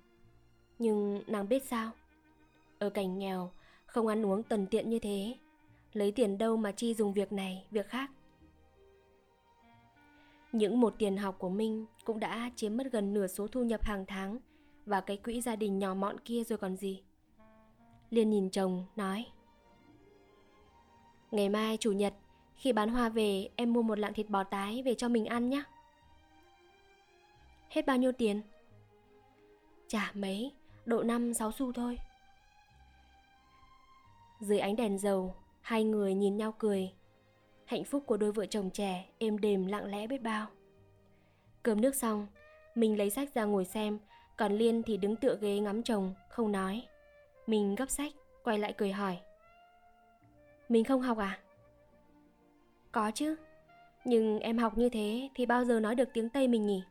nhưng 0.79 1.23
nàng 1.27 1.49
biết 1.49 1.65
sao? 1.65 1.91
Ở 2.79 2.91
cảnh 2.91 3.19
nghèo, 3.19 3.51
không 3.87 4.07
ăn 4.07 4.27
uống 4.27 4.43
tần 4.43 4.67
tiện 4.67 4.91
như 4.91 4.99
thế, 4.99 5.35
lấy 5.93 6.13
tiền 6.13 6.39
đâu 6.39 6.57
mà 6.57 6.73
chi 6.73 6.95
dùng 6.95 7.13
việc 7.13 7.33
này, 7.33 7.65
việc 7.71 7.89
khác. 7.89 8.11
Những 10.53 10.81
một 10.81 10.95
tiền 10.99 11.17
học 11.17 11.37
của 11.39 11.49
Minh 11.49 11.87
cũng 12.05 12.21
đã 12.21 12.51
chiếm 12.57 12.77
mất 12.77 12.87
gần 12.93 13.15
nửa 13.15 13.27
số 13.27 13.47
thu 13.47 13.63
nhập 13.63 13.85
hàng 13.85 14.05
tháng 14.09 14.39
và 14.87 15.01
cái 15.01 15.17
quỹ 15.17 15.41
gia 15.41 15.57
đình 15.57 15.79
nhỏ 15.79 15.95
mọn 15.95 16.21
kia 16.21 16.45
rồi 16.45 16.59
còn 16.59 16.77
gì. 16.77 17.03
Liên 18.11 18.31
nhìn 18.31 18.51
chồng, 18.51 18.85
nói 18.97 19.27
Ngày 21.31 21.49
mai 21.49 21.77
chủ 21.77 21.93
nhật, 21.93 22.15
khi 22.55 22.73
bán 22.73 22.89
hoa 22.89 23.09
về 23.09 23.49
em 23.57 23.73
mua 23.73 23.83
một 23.83 23.99
lạng 23.99 24.15
thịt 24.15 24.29
bò 24.29 24.45
tái 24.45 24.83
về 24.83 24.95
cho 24.95 25.09
mình 25.09 25.27
ăn 25.27 25.51
nhé. 25.51 25.63
Hết 27.69 27.87
bao 27.87 27.97
nhiêu 27.97 28.13
tiền? 28.13 28.43
Chả 29.89 30.13
mấy, 30.15 30.53
độ 30.85 31.03
5-6 31.03 31.51
xu 31.51 31.73
thôi. 31.73 31.99
Dưới 34.41 34.59
ánh 34.59 34.77
đèn 34.77 34.99
dầu, 34.99 35.35
hai 35.61 35.85
người 35.85 36.15
nhìn 36.15 36.37
nhau 36.37 36.55
cười. 36.59 36.93
Hạnh 37.71 37.85
phúc 37.85 38.03
của 38.07 38.17
đôi 38.17 38.33
vợ 38.33 38.47
chồng 38.47 38.71
trẻ 38.71 39.05
êm 39.19 39.39
đềm 39.39 39.67
lặng 39.67 39.85
lẽ 39.85 40.07
biết 40.07 40.23
bao. 40.23 40.47
Cơm 41.63 41.81
nước 41.81 41.95
xong, 41.95 42.27
mình 42.75 42.99
lấy 42.99 43.11
sách 43.11 43.35
ra 43.35 43.45
ngồi 43.45 43.65
xem 43.65 43.99
Còn 44.37 44.53
Liên 44.53 44.83
thì 44.83 44.97
đứng 44.97 45.17
tựa 45.17 45.39
ghế 45.41 45.59
ngắm 45.59 45.83
chồng, 45.83 46.15
không 46.29 46.53
nói. 46.53 46.87
Mình 47.47 47.75
gấp 47.75 47.91
sách, 47.91 48.13
quay 48.45 48.59
lại 48.59 48.75
cười 48.79 48.93
hỏi. 48.93 49.19
Mình 50.69 50.85
không 50.85 51.03
học 51.03 51.19
à? 51.19 51.41
Có 52.93 53.11
chứ, 53.11 53.37
nhưng 54.05 54.39
em 54.39 54.59
học 54.59 54.79
như 54.79 54.89
thế 54.89 55.29
thì 55.35 55.47
bao 55.47 55.65
giờ 55.65 55.81
nói 55.81 55.95
được 55.95 56.09
tiếng 56.15 56.29
Tây 56.29 56.49
mình 56.49 56.67
nhỉ? 56.67 56.83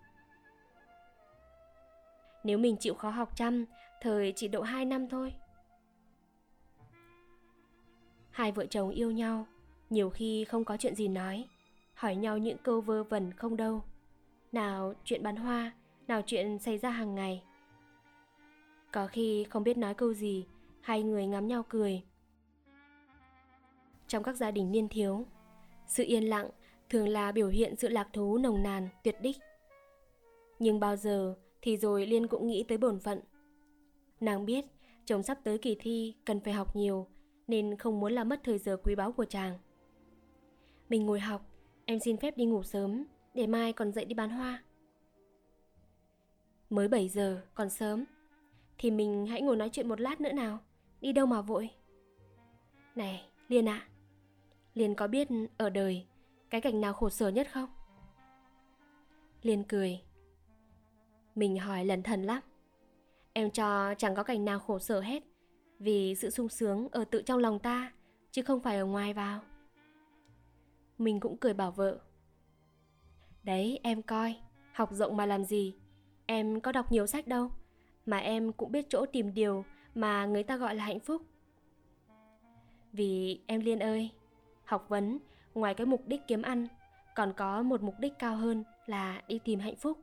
Nếu 2.43 2.57
mình 2.57 2.77
chịu 2.77 2.93
khó 2.93 3.09
học 3.09 3.35
chăm, 3.35 3.65
thời 4.01 4.33
chỉ 4.35 4.47
độ 4.47 4.61
2 4.61 4.85
năm 4.85 5.09
thôi. 5.09 5.33
Hai 8.31 8.51
vợ 8.51 8.65
chồng 8.65 8.89
yêu 8.89 9.11
nhau, 9.11 9.45
nhiều 9.89 10.09
khi 10.09 10.45
không 10.45 10.65
có 10.65 10.77
chuyện 10.77 10.95
gì 10.95 11.07
nói, 11.07 11.47
hỏi 11.93 12.15
nhau 12.15 12.37
những 12.37 12.57
câu 12.63 12.81
vơ 12.81 13.03
vẩn 13.03 13.33
không 13.33 13.57
đâu. 13.57 13.83
Nào 14.51 14.93
chuyện 15.03 15.23
bán 15.23 15.35
hoa, 15.35 15.71
nào 16.07 16.21
chuyện 16.25 16.59
xảy 16.59 16.77
ra 16.77 16.89
hàng 16.89 17.15
ngày. 17.15 17.43
Có 18.91 19.07
khi 19.07 19.43
không 19.43 19.63
biết 19.63 19.77
nói 19.77 19.93
câu 19.93 20.13
gì, 20.13 20.45
hai 20.81 21.03
người 21.03 21.27
ngắm 21.27 21.47
nhau 21.47 21.63
cười. 21.69 22.03
Trong 24.07 24.23
các 24.23 24.35
gia 24.35 24.51
đình 24.51 24.71
niên 24.71 24.87
thiếu, 24.87 25.25
sự 25.87 26.03
yên 26.07 26.23
lặng 26.23 26.49
thường 26.89 27.07
là 27.07 27.31
biểu 27.31 27.47
hiện 27.47 27.75
sự 27.75 27.87
lạc 27.87 28.09
thú 28.13 28.37
nồng 28.37 28.63
nàn, 28.63 28.89
tuyệt 29.03 29.15
đích. 29.21 29.37
Nhưng 30.59 30.79
bao 30.79 30.95
giờ 30.95 31.35
thì 31.61 31.77
rồi 31.77 32.05
Liên 32.05 32.27
cũng 32.27 32.47
nghĩ 32.47 32.63
tới 32.63 32.77
bổn 32.77 32.99
phận. 32.99 33.19
Nàng 34.19 34.45
biết 34.45 34.65
chồng 35.05 35.23
sắp 35.23 35.37
tới 35.43 35.57
kỳ 35.57 35.75
thi 35.79 36.15
cần 36.25 36.39
phải 36.39 36.53
học 36.53 36.75
nhiều 36.75 37.07
nên 37.47 37.77
không 37.77 37.99
muốn 37.99 38.13
làm 38.13 38.29
mất 38.29 38.39
thời 38.43 38.57
giờ 38.57 38.77
quý 38.83 38.95
báu 38.95 39.11
của 39.11 39.25
chàng. 39.25 39.57
Mình 40.89 41.05
ngồi 41.05 41.19
học, 41.19 41.45
em 41.85 41.99
xin 41.99 42.17
phép 42.17 42.37
đi 42.37 42.45
ngủ 42.45 42.63
sớm 42.63 43.03
để 43.33 43.47
mai 43.47 43.73
còn 43.73 43.91
dậy 43.91 44.05
đi 44.05 44.13
bán 44.13 44.29
hoa. 44.29 44.63
Mới 46.69 46.87
7 46.87 47.09
giờ, 47.09 47.41
còn 47.53 47.69
sớm. 47.69 48.05
Thì 48.77 48.91
mình 48.91 49.25
hãy 49.25 49.41
ngồi 49.41 49.55
nói 49.55 49.69
chuyện 49.69 49.89
một 49.89 49.99
lát 49.99 50.21
nữa 50.21 50.31
nào. 50.31 50.59
Đi 51.01 51.13
đâu 51.13 51.25
mà 51.25 51.41
vội? 51.41 51.69
Này, 52.95 53.29
Liên 53.47 53.69
ạ. 53.69 53.87
À, 53.87 53.89
Liên 54.73 54.95
có 54.95 55.07
biết 55.07 55.27
ở 55.57 55.69
đời 55.69 56.05
cái 56.49 56.61
cảnh 56.61 56.81
nào 56.81 56.93
khổ 56.93 57.09
sở 57.09 57.29
nhất 57.29 57.47
không? 57.51 57.69
Liên 59.41 59.63
cười. 59.63 60.01
Mình 61.35 61.59
hỏi 61.59 61.85
lần 61.85 62.03
thần 62.03 62.23
lắm. 62.23 62.41
Em 63.33 63.51
cho 63.51 63.93
chẳng 63.97 64.15
có 64.15 64.23
cảnh 64.23 64.45
nào 64.45 64.59
khổ 64.59 64.79
sở 64.79 64.99
hết 64.99 65.23
vì 65.79 66.15
sự 66.15 66.29
sung 66.29 66.49
sướng 66.49 66.89
ở 66.91 67.05
tự 67.05 67.21
trong 67.21 67.39
lòng 67.39 67.59
ta 67.59 67.91
chứ 68.31 68.41
không 68.41 68.61
phải 68.61 68.77
ở 68.77 68.85
ngoài 68.85 69.13
vào. 69.13 69.41
Mình 70.99 71.19
cũng 71.19 71.37
cười 71.37 71.53
bảo 71.53 71.71
vợ. 71.71 71.99
Đấy, 73.43 73.79
em 73.83 74.01
coi, 74.01 74.35
học 74.73 74.89
rộng 74.93 75.17
mà 75.17 75.25
làm 75.25 75.43
gì? 75.43 75.75
Em 76.25 76.61
có 76.61 76.71
đọc 76.71 76.91
nhiều 76.91 77.07
sách 77.07 77.27
đâu, 77.27 77.51
mà 78.05 78.17
em 78.17 78.51
cũng 78.51 78.71
biết 78.71 78.85
chỗ 78.89 79.05
tìm 79.05 79.33
điều 79.33 79.65
mà 79.95 80.25
người 80.25 80.43
ta 80.43 80.57
gọi 80.57 80.75
là 80.75 80.83
hạnh 80.83 80.99
phúc. 80.99 81.21
Vì 82.93 83.41
em 83.47 83.61
Liên 83.61 83.79
ơi, 83.79 84.09
học 84.69 84.85
vấn 84.89 85.19
ngoài 85.53 85.73
cái 85.73 85.85
mục 85.85 86.07
đích 86.07 86.21
kiếm 86.27 86.41
ăn 86.41 86.67
còn 87.15 87.33
có 87.37 87.61
một 87.61 87.81
mục 87.81 87.95
đích 87.99 88.13
cao 88.19 88.35
hơn 88.35 88.63
là 88.85 89.21
đi 89.27 89.39
tìm 89.39 89.59
hạnh 89.59 89.75
phúc 89.75 89.97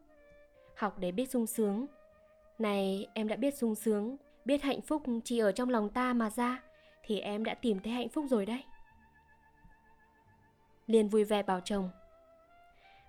học 0.77 0.99
để 0.99 1.13
biết 1.13 1.31
sung 1.31 1.47
sướng 1.47 1.87
này 2.59 3.07
em 3.15 3.29
đã 3.29 3.37
biết 3.37 3.55
sung 3.55 3.75
sướng 3.75 4.17
biết 4.45 4.63
hạnh 4.63 4.81
phúc 4.81 5.03
chỉ 5.25 5.39
ở 5.39 5.53
trong 5.53 5.71
lòng 5.71 5.89
ta 5.89 6.13
mà 6.13 6.31
ra 6.31 6.63
thì 7.03 7.21
em 7.21 7.45
đã 7.45 7.55
tìm 7.55 7.81
thấy 7.81 7.93
hạnh 7.93 8.09
phúc 8.09 8.25
rồi 8.31 8.47
đấy 8.47 8.63
liên 10.87 11.09
vui 11.09 11.25
vẻ 11.25 11.43
bảo 11.43 11.61
chồng. 11.61 11.91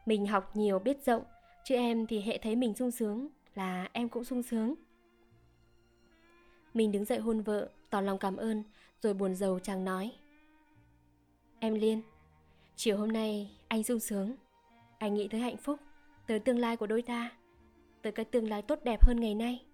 Mình 0.05 0.27
học 0.27 0.55
nhiều 0.55 0.79
biết 0.79 1.05
rộng, 1.05 1.23
chứ 1.63 1.75
em 1.75 2.07
thì 2.07 2.21
hệ 2.21 2.37
thấy 2.37 2.55
mình 2.55 2.73
sung 2.73 2.91
sướng, 2.91 3.27
là 3.55 3.89
em 3.93 4.09
cũng 4.09 4.23
sung 4.23 4.43
sướng. 4.43 4.75
Mình 6.73 6.91
đứng 6.91 7.05
dậy 7.05 7.19
hôn 7.19 7.41
vợ, 7.41 7.69
tỏ 7.89 8.01
lòng 8.01 8.17
cảm 8.17 8.37
ơn, 8.37 8.63
rồi 9.01 9.13
buồn 9.13 9.35
rầu 9.35 9.59
chàng 9.59 9.85
nói. 9.85 10.11
Em 11.59 11.73
liên, 11.73 12.01
chiều 12.75 12.97
hôm 12.97 13.11
nay 13.11 13.51
anh 13.67 13.83
sung 13.83 13.99
sướng. 13.99 14.35
Anh 14.97 15.13
nghĩ 15.13 15.27
tới 15.27 15.41
hạnh 15.41 15.57
phúc, 15.57 15.79
tới 16.27 16.39
tương 16.39 16.59
lai 16.59 16.77
của 16.77 16.87
đôi 16.87 17.01
ta, 17.01 17.31
tới 18.01 18.11
cái 18.11 18.25
tương 18.25 18.49
lai 18.49 18.61
tốt 18.61 18.79
đẹp 18.83 19.05
hơn 19.05 19.19
ngày 19.19 19.35
nay. 19.35 19.65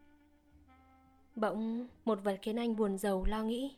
Bỗng 1.36 1.88
một 2.06 2.20
vật 2.24 2.40
khiến 2.42 2.60
anh 2.60 2.76
buồn 2.76 2.98
rầu 2.98 3.26
lo 3.26 3.44
nghĩ. 3.44 3.76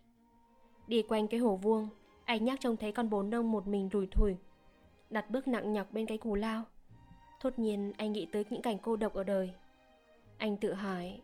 Đi 0.87 1.01
quanh 1.01 1.27
cái 1.27 1.39
hồ 1.39 1.55
vuông 1.55 1.89
anh 2.25 2.45
nhắc 2.45 2.59
trông 2.59 2.77
thấy 2.77 2.91
con 2.91 3.09
bố 3.09 3.23
nông 3.23 3.51
một 3.51 3.67
mình 3.67 3.89
lùi 3.91 4.07
thủi, 4.07 4.35
đặt 5.09 5.29
bước 5.29 5.47
nặng 5.47 5.73
nhọc 5.73 5.91
bên 5.91 6.05
cái 6.05 6.17
cù 6.17 6.35
lao. 6.35 6.63
Thốt 7.39 7.59
nhiên 7.59 7.93
anh 7.97 8.11
nghĩ 8.11 8.27
tới 8.31 8.45
những 8.49 8.61
cảnh 8.61 8.77
cô 8.81 8.95
độc 8.95 9.13
ở 9.13 9.23
đời. 9.23 9.53
Anh 10.37 10.57
tự 10.57 10.73
hỏi, 10.73 11.21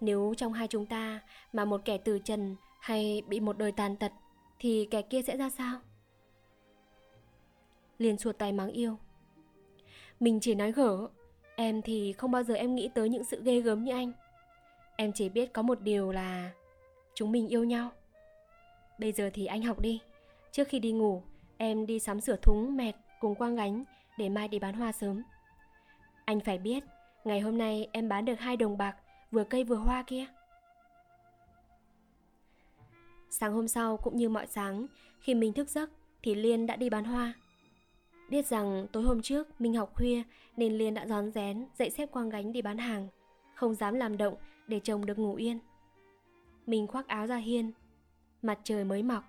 nếu 0.00 0.34
trong 0.36 0.52
hai 0.52 0.68
chúng 0.68 0.86
ta 0.86 1.20
mà 1.52 1.64
một 1.64 1.80
kẻ 1.84 1.98
từ 1.98 2.18
trần 2.18 2.56
hay 2.80 3.22
bị 3.28 3.40
một 3.40 3.58
đời 3.58 3.72
tàn 3.72 3.96
tật 3.96 4.12
thì 4.58 4.88
kẻ 4.90 5.02
kia 5.02 5.22
sẽ 5.22 5.36
ra 5.36 5.50
sao? 5.50 5.80
Liền 7.98 8.16
chuột 8.16 8.38
tay 8.38 8.52
mắng 8.52 8.70
yêu, 8.70 8.96
mình 10.20 10.40
chỉ 10.40 10.54
nói 10.54 10.72
gở, 10.72 11.08
Em 11.60 11.82
thì 11.82 12.12
không 12.12 12.30
bao 12.30 12.42
giờ 12.42 12.54
em 12.54 12.74
nghĩ 12.74 12.90
tới 12.94 13.08
những 13.08 13.24
sự 13.24 13.42
ghê 13.42 13.60
gớm 13.60 13.84
như 13.84 13.92
anh. 13.92 14.12
Em 14.96 15.12
chỉ 15.12 15.28
biết 15.28 15.52
có 15.52 15.62
một 15.62 15.80
điều 15.80 16.12
là 16.12 16.50
Chúng 17.14 17.32
mình 17.32 17.48
yêu 17.48 17.64
nhau. 17.64 17.90
Bây 18.98 19.12
giờ 19.12 19.30
thì 19.34 19.46
anh 19.46 19.62
học 19.62 19.80
đi. 19.80 20.00
Trước 20.52 20.68
khi 20.68 20.78
đi 20.78 20.92
ngủ 20.92 21.22
Em 21.56 21.86
đi 21.86 21.98
sắm 21.98 22.20
sửa 22.20 22.36
thúng, 22.36 22.76
mẹt 22.76 22.94
cùng 23.20 23.34
quang 23.34 23.56
gánh 23.56 23.84
Để 24.18 24.28
mai 24.28 24.48
đi 24.48 24.58
bán 24.58 24.74
hoa 24.74 24.92
sớm. 24.92 25.22
Anh 26.24 26.40
phải 26.40 26.58
biết 26.58 26.84
Ngày 27.24 27.40
hôm 27.40 27.58
nay 27.58 27.88
em 27.92 28.08
bán 28.08 28.24
được 28.24 28.40
hai 28.40 28.56
đồng 28.56 28.78
bạc 28.78 28.96
Vừa 29.30 29.44
cây 29.44 29.64
vừa 29.64 29.76
hoa 29.76 30.02
kia. 30.06 30.26
Sáng 33.30 33.52
hôm 33.52 33.68
sau 33.68 33.96
cũng 33.96 34.16
như 34.16 34.28
mọi 34.28 34.46
sáng 34.46 34.86
Khi 35.20 35.34
mình 35.34 35.52
thức 35.52 35.68
giấc 35.68 35.90
Thì 36.22 36.34
Liên 36.34 36.66
đã 36.66 36.76
đi 36.76 36.90
bán 36.90 37.04
hoa. 37.04 37.34
Biết 38.28 38.46
rằng 38.46 38.86
tối 38.92 39.02
hôm 39.02 39.22
trước 39.22 39.60
mình 39.60 39.74
học 39.74 39.92
khuya 39.94 40.22
nên 40.56 40.78
Liên 40.78 40.94
đã 40.94 41.06
rón 41.06 41.30
rén 41.30 41.66
dậy 41.78 41.90
xếp 41.90 42.06
quang 42.06 42.28
gánh 42.28 42.52
đi 42.52 42.62
bán 42.62 42.78
hàng, 42.78 43.08
không 43.54 43.74
dám 43.74 43.94
làm 43.94 44.16
động 44.16 44.34
để 44.66 44.80
chồng 44.80 45.06
được 45.06 45.18
ngủ 45.18 45.34
yên. 45.34 45.58
Mình 46.66 46.86
khoác 46.86 47.08
áo 47.08 47.26
ra 47.26 47.36
hiên, 47.36 47.72
mặt 48.42 48.58
trời 48.64 48.84
mới 48.84 49.02
mọc. 49.02 49.24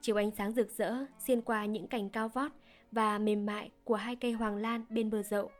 Chiều 0.00 0.16
ánh 0.16 0.30
sáng 0.30 0.52
rực 0.52 0.70
rỡ 0.70 0.94
xuyên 1.18 1.42
qua 1.42 1.66
những 1.66 1.86
cành 1.86 2.10
cao 2.10 2.28
vót 2.28 2.52
và 2.92 3.18
mềm 3.18 3.46
mại 3.46 3.70
của 3.84 3.94
hai 3.94 4.16
cây 4.16 4.32
hoàng 4.32 4.56
lan 4.56 4.84
bên 4.88 5.10
bờ 5.10 5.22
dậu. 5.22 5.50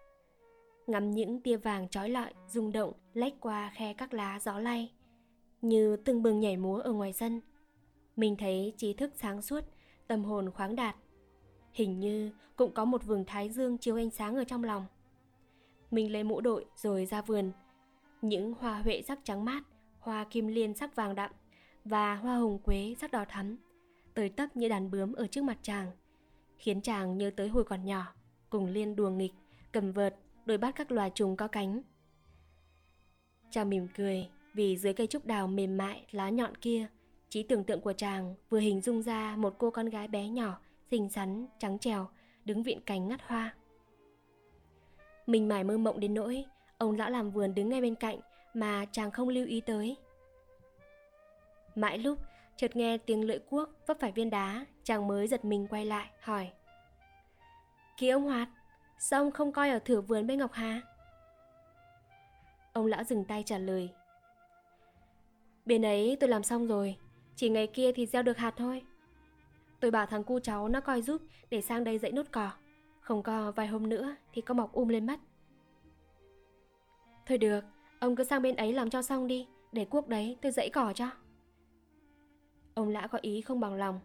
Ngắm 0.86 1.10
những 1.10 1.40
tia 1.40 1.56
vàng 1.56 1.88
trói 1.88 2.08
lọi 2.08 2.32
rung 2.48 2.72
động 2.72 2.92
lách 3.14 3.34
qua 3.40 3.72
khe 3.74 3.94
các 3.94 4.14
lá 4.14 4.40
gió 4.40 4.58
lay, 4.58 4.92
như 5.62 5.96
từng 5.96 6.22
bừng 6.22 6.40
nhảy 6.40 6.56
múa 6.56 6.78
ở 6.78 6.92
ngoài 6.92 7.12
sân. 7.12 7.40
Mình 8.16 8.36
thấy 8.36 8.72
trí 8.76 8.92
thức 8.92 9.12
sáng 9.16 9.42
suốt, 9.42 9.64
tâm 10.06 10.24
hồn 10.24 10.50
khoáng 10.50 10.76
đạt 10.76 10.96
Hình 11.72 12.00
như 12.00 12.30
cũng 12.56 12.72
có 12.72 12.84
một 12.84 13.04
vườn 13.04 13.24
thái 13.24 13.50
dương 13.50 13.78
chiếu 13.78 13.96
ánh 13.96 14.10
sáng 14.10 14.36
ở 14.36 14.44
trong 14.44 14.64
lòng. 14.64 14.86
Mình 15.90 16.12
lấy 16.12 16.24
mũ 16.24 16.40
đội 16.40 16.64
rồi 16.76 17.06
ra 17.06 17.22
vườn. 17.22 17.52
Những 18.22 18.54
hoa 18.54 18.78
huệ 18.78 19.02
sắc 19.02 19.18
trắng 19.24 19.44
mát, 19.44 19.62
hoa 19.98 20.24
kim 20.30 20.46
liên 20.46 20.74
sắc 20.74 20.94
vàng 20.94 21.14
đậm 21.14 21.30
và 21.88 22.16
hoa 22.16 22.36
hồng 22.36 22.58
quế 22.58 22.94
sắc 23.00 23.10
đỏ 23.10 23.24
thắm, 23.28 23.56
tới 24.14 24.28
tấp 24.28 24.56
như 24.56 24.68
đàn 24.68 24.90
bướm 24.90 25.12
ở 25.12 25.26
trước 25.26 25.44
mặt 25.44 25.58
chàng, 25.62 25.90
khiến 26.58 26.80
chàng 26.80 27.18
nhớ 27.18 27.30
tới 27.36 27.48
hồi 27.48 27.64
còn 27.64 27.84
nhỏ, 27.84 28.14
cùng 28.50 28.66
liên 28.66 28.96
đùa 28.96 29.10
nghịch, 29.10 29.32
cầm 29.72 29.92
vợt, 29.92 30.16
đuổi 30.46 30.58
bắt 30.58 30.74
các 30.76 30.90
loài 30.92 31.10
trùng 31.14 31.36
có 31.36 31.48
cánh. 31.48 31.82
Chàng 33.50 33.70
mỉm 33.70 33.88
cười 33.96 34.28
vì 34.54 34.76
dưới 34.76 34.92
cây 34.92 35.06
trúc 35.06 35.26
đào 35.26 35.46
mềm 35.46 35.76
mại, 35.76 36.06
lá 36.10 36.28
nhọn 36.30 36.54
kia, 36.54 36.86
trí 37.28 37.42
tưởng 37.42 37.64
tượng 37.64 37.80
của 37.80 37.92
chàng 37.92 38.34
vừa 38.48 38.58
hình 38.58 38.80
dung 38.80 39.02
ra 39.02 39.36
một 39.36 39.54
cô 39.58 39.70
con 39.70 39.86
gái 39.86 40.08
bé 40.08 40.28
nhỏ 40.28 40.58
xinh 40.90 41.08
xắn, 41.08 41.46
trắng 41.58 41.78
trèo, 41.78 42.08
đứng 42.44 42.62
viện 42.62 42.80
cánh 42.86 43.08
ngắt 43.08 43.20
hoa. 43.26 43.54
Mình 45.26 45.48
mải 45.48 45.64
mơ 45.64 45.78
mộng 45.78 46.00
đến 46.00 46.14
nỗi, 46.14 46.44
ông 46.78 46.96
lão 46.96 47.10
làm 47.10 47.30
vườn 47.30 47.54
đứng 47.54 47.68
ngay 47.68 47.80
bên 47.80 47.94
cạnh 47.94 48.18
mà 48.54 48.86
chàng 48.92 49.10
không 49.10 49.28
lưu 49.28 49.46
ý 49.46 49.60
tới. 49.60 49.96
Mãi 51.76 51.98
lúc, 51.98 52.18
chợt 52.56 52.76
nghe 52.76 52.98
tiếng 52.98 53.24
lưỡi 53.24 53.38
cuốc 53.38 53.68
vấp 53.86 53.96
phải 54.00 54.12
viên 54.12 54.30
đá, 54.30 54.66
chàng 54.84 55.06
mới 55.06 55.26
giật 55.26 55.44
mình 55.44 55.66
quay 55.70 55.84
lại, 55.84 56.10
hỏi. 56.20 56.50
Kìa 57.96 58.10
ông 58.10 58.22
Hoạt, 58.22 58.48
sao 58.98 59.22
ông 59.22 59.30
không 59.30 59.52
coi 59.52 59.70
ở 59.70 59.78
thửa 59.78 60.00
vườn 60.00 60.26
bên 60.26 60.38
Ngọc 60.38 60.52
Hà? 60.52 60.80
Ông 62.72 62.86
lão 62.86 63.04
dừng 63.04 63.24
tay 63.24 63.42
trả 63.46 63.58
lời. 63.58 63.90
Bên 65.64 65.84
ấy 65.84 66.16
tôi 66.20 66.28
làm 66.28 66.42
xong 66.42 66.66
rồi, 66.66 66.96
chỉ 67.36 67.48
ngày 67.48 67.66
kia 67.66 67.92
thì 67.92 68.06
gieo 68.06 68.22
được 68.22 68.36
hạt 68.38 68.54
thôi. 68.56 68.82
Tôi 69.80 69.90
bảo 69.90 70.06
thằng 70.06 70.24
cu 70.24 70.40
cháu 70.40 70.68
nó 70.68 70.80
coi 70.80 71.02
giúp 71.02 71.22
để 71.50 71.60
sang 71.60 71.84
đây 71.84 71.98
dậy 71.98 72.12
nốt 72.12 72.26
cỏ. 72.32 72.50
Không 73.00 73.22
có 73.22 73.52
vài 73.52 73.66
hôm 73.66 73.88
nữa 73.88 74.16
thì 74.32 74.42
có 74.42 74.54
mọc 74.54 74.72
um 74.72 74.88
lên 74.88 75.06
mất. 75.06 75.20
Thôi 77.26 77.38
được, 77.38 77.64
ông 78.00 78.16
cứ 78.16 78.24
sang 78.24 78.42
bên 78.42 78.56
ấy 78.56 78.72
làm 78.72 78.90
cho 78.90 79.02
xong 79.02 79.26
đi, 79.26 79.48
để 79.72 79.84
cuốc 79.84 80.08
đấy 80.08 80.38
tôi 80.42 80.52
dậy 80.52 80.70
cỏ 80.72 80.92
cho. 80.92 81.10
Ông 82.76 82.88
lã 82.88 83.06
có 83.06 83.18
ý 83.22 83.40
không 83.40 83.60
bằng 83.60 83.74
lòng. 83.74 84.00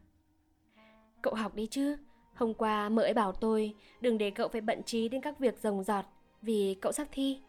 Cậu 1.21 1.33
học 1.33 1.55
đi 1.55 1.67
chứ, 1.67 1.97
hôm 2.33 2.53
qua 2.53 2.89
mợ 2.89 3.03
ấy 3.03 3.13
bảo 3.13 3.31
tôi 3.31 3.75
đừng 4.01 4.17
để 4.17 4.31
cậu 4.31 4.47
phải 4.47 4.61
bận 4.61 4.83
trí 4.83 5.09
đến 5.09 5.21
các 5.21 5.39
việc 5.39 5.59
rồng 5.59 5.83
giọt 5.83 6.05
vì 6.41 6.77
cậu 6.81 6.91
sắp 6.91 7.07
thi. 7.11 7.41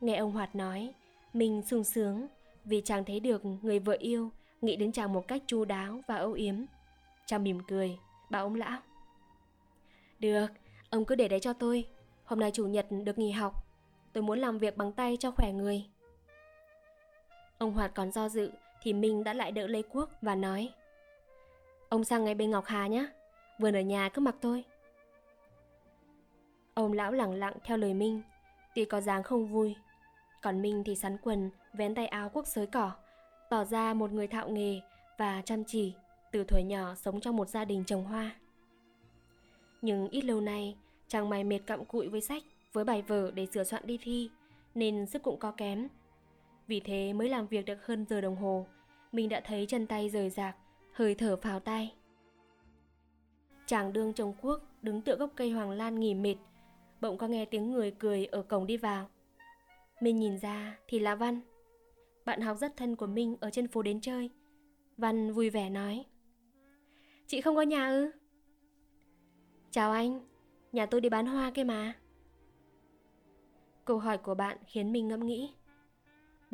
Nghe 0.00 0.16
ông 0.16 0.32
Hoạt 0.32 0.56
nói, 0.56 0.94
mình 1.32 1.62
sung 1.62 1.84
sướng 1.84 2.26
vì 2.64 2.82
chàng 2.84 3.04
thấy 3.04 3.20
được 3.20 3.44
người 3.44 3.78
vợ 3.78 3.96
yêu 3.98 4.30
nghĩ 4.60 4.76
đến 4.76 4.92
chàng 4.92 5.12
một 5.12 5.28
cách 5.28 5.42
chu 5.46 5.64
đáo 5.64 6.00
và 6.06 6.16
âu 6.16 6.32
yếm. 6.32 6.54
Chàng 7.26 7.44
mỉm 7.44 7.60
cười, 7.68 7.98
bảo 8.30 8.42
ông 8.42 8.54
lão. 8.54 8.80
Được, 10.18 10.46
ông 10.90 11.04
cứ 11.04 11.14
để 11.14 11.28
đấy 11.28 11.40
cho 11.40 11.52
tôi. 11.52 11.88
Hôm 12.24 12.40
nay 12.40 12.50
chủ 12.50 12.66
nhật 12.66 12.86
được 12.90 13.18
nghỉ 13.18 13.30
học. 13.30 13.66
Tôi 14.12 14.22
muốn 14.22 14.38
làm 14.38 14.58
việc 14.58 14.76
bằng 14.76 14.92
tay 14.92 15.16
cho 15.20 15.30
khỏe 15.30 15.52
người. 15.52 15.84
Ông 17.58 17.72
Hoạt 17.72 17.94
còn 17.94 18.12
do 18.12 18.28
dự 18.28 18.50
thì 18.86 18.92
Minh 18.92 19.24
đã 19.24 19.34
lại 19.34 19.52
đỡ 19.52 19.66
lấy 19.66 19.84
quốc 19.92 20.10
và 20.22 20.34
nói 20.34 20.72
Ông 21.88 22.04
sang 22.04 22.24
ngay 22.24 22.34
bên 22.34 22.50
Ngọc 22.50 22.64
Hà 22.66 22.86
nhé, 22.86 23.06
vườn 23.58 23.76
ở 23.76 23.80
nhà 23.80 24.08
cứ 24.08 24.20
mặc 24.20 24.34
tôi. 24.40 24.64
Ông 26.74 26.92
lão 26.92 27.12
lẳng 27.12 27.32
lặng 27.32 27.54
theo 27.64 27.76
lời 27.76 27.94
Minh, 27.94 28.22
tuy 28.74 28.84
có 28.84 29.00
dáng 29.00 29.22
không 29.22 29.46
vui. 29.46 29.76
Còn 30.42 30.62
Minh 30.62 30.82
thì 30.86 30.94
sắn 30.94 31.16
quần, 31.22 31.50
vén 31.72 31.94
tay 31.94 32.06
áo 32.06 32.30
quốc 32.32 32.46
sới 32.46 32.66
cỏ, 32.66 32.92
tỏ 33.50 33.64
ra 33.64 33.94
một 33.94 34.12
người 34.12 34.26
thạo 34.26 34.48
nghề 34.48 34.80
và 35.18 35.42
chăm 35.44 35.64
chỉ, 35.64 35.94
từ 36.32 36.44
thuở 36.44 36.58
nhỏ 36.58 36.94
sống 36.94 37.20
trong 37.20 37.36
một 37.36 37.48
gia 37.48 37.64
đình 37.64 37.84
trồng 37.84 38.04
hoa. 38.04 38.30
Nhưng 39.82 40.08
ít 40.08 40.24
lâu 40.24 40.40
nay, 40.40 40.76
chàng 41.08 41.28
mày 41.28 41.44
mệt 41.44 41.60
cặm 41.66 41.84
cụi 41.84 42.08
với 42.08 42.20
sách, 42.20 42.42
với 42.72 42.84
bài 42.84 43.02
vở 43.02 43.30
để 43.34 43.46
sửa 43.46 43.64
soạn 43.64 43.86
đi 43.86 43.98
thi, 44.02 44.30
nên 44.74 45.06
sức 45.06 45.22
cũng 45.22 45.38
có 45.38 45.50
kém. 45.50 45.88
Vì 46.66 46.80
thế 46.80 47.12
mới 47.12 47.28
làm 47.28 47.46
việc 47.46 47.64
được 47.64 47.86
hơn 47.86 48.04
giờ 48.08 48.20
đồng 48.20 48.36
hồ, 48.36 48.66
mình 49.16 49.28
đã 49.28 49.40
thấy 49.40 49.66
chân 49.66 49.86
tay 49.86 50.08
rời 50.08 50.30
rạc, 50.30 50.56
hơi 50.92 51.14
thở 51.14 51.36
phào 51.36 51.60
tay. 51.60 51.94
Chàng 53.66 53.92
đương 53.92 54.12
chồng 54.12 54.34
quốc 54.42 54.62
đứng 54.82 55.02
tựa 55.02 55.16
gốc 55.16 55.30
cây 55.36 55.50
hoàng 55.50 55.70
lan 55.70 56.00
nghỉ 56.00 56.14
mệt, 56.14 56.36
bỗng 57.00 57.18
có 57.18 57.28
nghe 57.28 57.44
tiếng 57.44 57.72
người 57.72 57.90
cười 57.90 58.26
ở 58.26 58.42
cổng 58.42 58.66
đi 58.66 58.76
vào. 58.76 59.08
Mình 60.00 60.16
nhìn 60.16 60.38
ra 60.38 60.78
thì 60.88 60.98
là 60.98 61.14
Văn. 61.14 61.40
Bạn 62.24 62.40
học 62.40 62.56
rất 62.58 62.76
thân 62.76 62.96
của 62.96 63.06
Minh 63.06 63.36
ở 63.40 63.50
trên 63.50 63.68
phố 63.68 63.82
đến 63.82 64.00
chơi. 64.00 64.30
Văn 64.96 65.32
vui 65.32 65.50
vẻ 65.50 65.70
nói. 65.70 66.04
Chị 67.26 67.40
không 67.40 67.56
có 67.56 67.62
nhà 67.62 67.88
ư? 67.88 68.10
Chào 69.70 69.92
anh, 69.92 70.20
nhà 70.72 70.86
tôi 70.86 71.00
đi 71.00 71.08
bán 71.08 71.26
hoa 71.26 71.50
kia 71.50 71.64
mà. 71.64 71.94
Câu 73.84 73.98
hỏi 73.98 74.18
của 74.18 74.34
bạn 74.34 74.58
khiến 74.66 74.92
mình 74.92 75.08
ngẫm 75.08 75.26
nghĩ. 75.26 75.54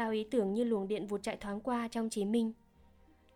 Bao 0.02 0.10
ý 0.10 0.24
tưởng 0.24 0.54
như 0.54 0.64
luồng 0.64 0.88
điện 0.88 1.06
vụt 1.06 1.22
chạy 1.22 1.36
thoáng 1.36 1.60
qua 1.60 1.88
trong 1.88 2.10
trí 2.10 2.24
Minh. 2.24 2.52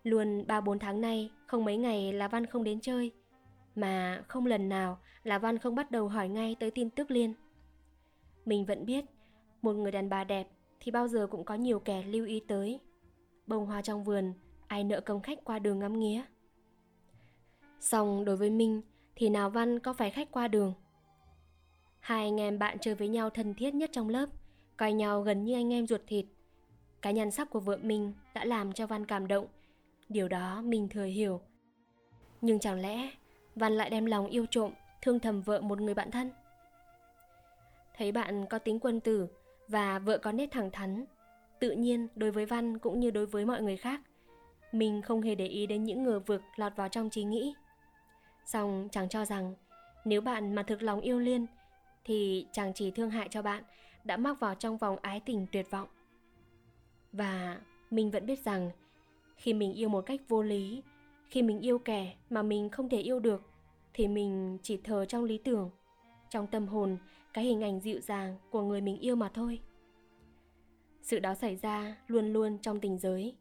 Luôn 0.03 0.47
ba 0.47 0.61
bốn 0.61 0.79
tháng 0.79 1.01
nay, 1.01 1.31
không 1.45 1.65
mấy 1.65 1.77
ngày 1.77 2.13
là 2.13 2.27
Văn 2.27 2.45
không 2.45 2.63
đến 2.63 2.79
chơi. 2.79 3.11
Mà 3.75 4.23
không 4.27 4.45
lần 4.45 4.69
nào 4.69 4.99
là 5.23 5.39
Văn 5.39 5.57
không 5.57 5.75
bắt 5.75 5.91
đầu 5.91 6.07
hỏi 6.07 6.29
ngay 6.29 6.55
tới 6.59 6.71
tin 6.71 6.89
tức 6.89 7.11
Liên. 7.11 7.33
Mình 8.45 8.65
vẫn 8.65 8.85
biết, 8.85 9.05
một 9.61 9.73
người 9.73 9.91
đàn 9.91 10.09
bà 10.09 10.23
đẹp 10.23 10.47
thì 10.79 10.91
bao 10.91 11.07
giờ 11.07 11.27
cũng 11.27 11.43
có 11.43 11.55
nhiều 11.55 11.79
kẻ 11.79 12.03
lưu 12.03 12.25
ý 12.25 12.39
tới. 12.39 12.79
Bông 13.47 13.65
hoa 13.65 13.81
trong 13.81 14.03
vườn, 14.03 14.33
ai 14.67 14.83
nợ 14.83 15.01
công 15.01 15.21
khách 15.21 15.43
qua 15.43 15.59
đường 15.59 15.79
ngắm 15.79 15.99
nghía. 15.99 16.21
Xong 17.79 18.25
đối 18.25 18.37
với 18.37 18.49
Minh 18.49 18.81
thì 19.15 19.29
nào 19.29 19.49
Văn 19.49 19.79
có 19.79 19.93
phải 19.93 20.11
khách 20.11 20.31
qua 20.31 20.47
đường. 20.47 20.73
Hai 21.99 22.23
anh 22.23 22.39
em 22.39 22.59
bạn 22.59 22.77
chơi 22.81 22.95
với 22.95 23.07
nhau 23.07 23.29
thân 23.29 23.53
thiết 23.53 23.75
nhất 23.75 23.89
trong 23.93 24.09
lớp, 24.09 24.29
coi 24.77 24.93
nhau 24.93 25.21
gần 25.21 25.43
như 25.43 25.53
anh 25.53 25.73
em 25.73 25.87
ruột 25.87 26.01
thịt. 26.07 26.25
Cái 27.07 27.13
nhan 27.13 27.31
sắc 27.31 27.49
của 27.49 27.59
vợ 27.59 27.77
mình 27.81 28.13
đã 28.33 28.45
làm 28.45 28.73
cho 28.73 28.87
Văn 28.87 29.05
cảm 29.05 29.27
động, 29.27 29.47
điều 30.09 30.27
đó 30.27 30.61
mình 30.61 30.89
thừa 30.89 31.03
hiểu. 31.03 31.41
Nhưng 32.41 32.59
chẳng 32.59 32.79
lẽ 32.79 33.11
Văn 33.55 33.73
lại 33.73 33.89
đem 33.89 34.05
lòng 34.05 34.27
yêu 34.27 34.45
trộm, 34.51 34.71
thương 35.01 35.19
thầm 35.19 35.41
vợ 35.41 35.61
một 35.61 35.81
người 35.81 35.93
bạn 35.93 36.11
thân? 36.11 36.31
Thấy 37.97 38.11
bạn 38.11 38.45
có 38.49 38.59
tính 38.59 38.79
quân 38.79 38.99
tử 38.99 39.27
và 39.67 39.99
vợ 39.99 40.17
có 40.17 40.31
nét 40.31 40.47
thẳng 40.51 40.71
thắn, 40.71 41.05
tự 41.59 41.71
nhiên 41.71 42.07
đối 42.15 42.31
với 42.31 42.45
Văn 42.45 42.79
cũng 42.79 42.99
như 42.99 43.11
đối 43.11 43.25
với 43.25 43.45
mọi 43.45 43.61
người 43.61 43.77
khác, 43.77 44.01
mình 44.71 45.01
không 45.01 45.21
hề 45.21 45.35
để 45.35 45.47
ý 45.47 45.67
đến 45.67 45.83
những 45.83 46.03
ngờ 46.03 46.19
vực 46.19 46.41
lọt 46.55 46.75
vào 46.75 46.89
trong 46.89 47.09
trí 47.09 47.23
nghĩ. 47.23 47.53
Xong 48.45 48.87
chàng 48.91 49.09
cho 49.09 49.25
rằng 49.25 49.55
nếu 50.05 50.21
bạn 50.21 50.55
mà 50.55 50.63
thực 50.63 50.81
lòng 50.81 51.01
yêu 51.01 51.19
Liên 51.19 51.45
thì 52.03 52.47
chàng 52.51 52.73
chỉ 52.73 52.91
thương 52.91 53.09
hại 53.09 53.27
cho 53.31 53.41
bạn 53.41 53.63
đã 54.03 54.17
mắc 54.17 54.39
vào 54.39 54.55
trong 54.55 54.77
vòng 54.77 54.97
ái 55.01 55.19
tình 55.19 55.47
tuyệt 55.51 55.71
vọng. 55.71 55.87
Và 57.17 57.61
mình 57.91 58.11
vẫn 58.11 58.25
biết 58.25 58.39
rằng 58.43 58.71
khi 59.35 59.53
mình 59.53 59.73
yêu 59.73 59.89
một 59.89 60.01
cách 60.01 60.21
vô 60.27 60.43
lý, 60.43 60.83
khi 61.29 61.41
mình 61.41 61.59
yêu 61.59 61.79
kẻ 61.79 62.13
mà 62.29 62.41
mình 62.41 62.69
không 62.69 62.89
thể 62.89 62.99
yêu 62.99 63.19
được 63.19 63.41
thì 63.93 64.07
mình 64.07 64.57
chỉ 64.63 64.77
thờ 64.77 65.05
trong 65.05 65.23
lý 65.23 65.37
tưởng, 65.37 65.69
trong 66.29 66.47
tâm 66.47 66.67
hồn 66.67 66.97
cái 67.33 67.43
hình 67.43 67.63
ảnh 67.63 67.79
dịu 67.79 67.99
dàng 67.99 68.37
của 68.49 68.61
người 68.61 68.81
mình 68.81 68.99
yêu 68.99 69.15
mà 69.15 69.29
thôi. 69.33 69.59
Sự 71.01 71.19
đó 71.19 71.35
xảy 71.35 71.55
ra 71.55 71.97
luôn 72.07 72.33
luôn 72.33 72.57
trong 72.61 72.79
tình 72.79 72.97
giới, 72.99 73.35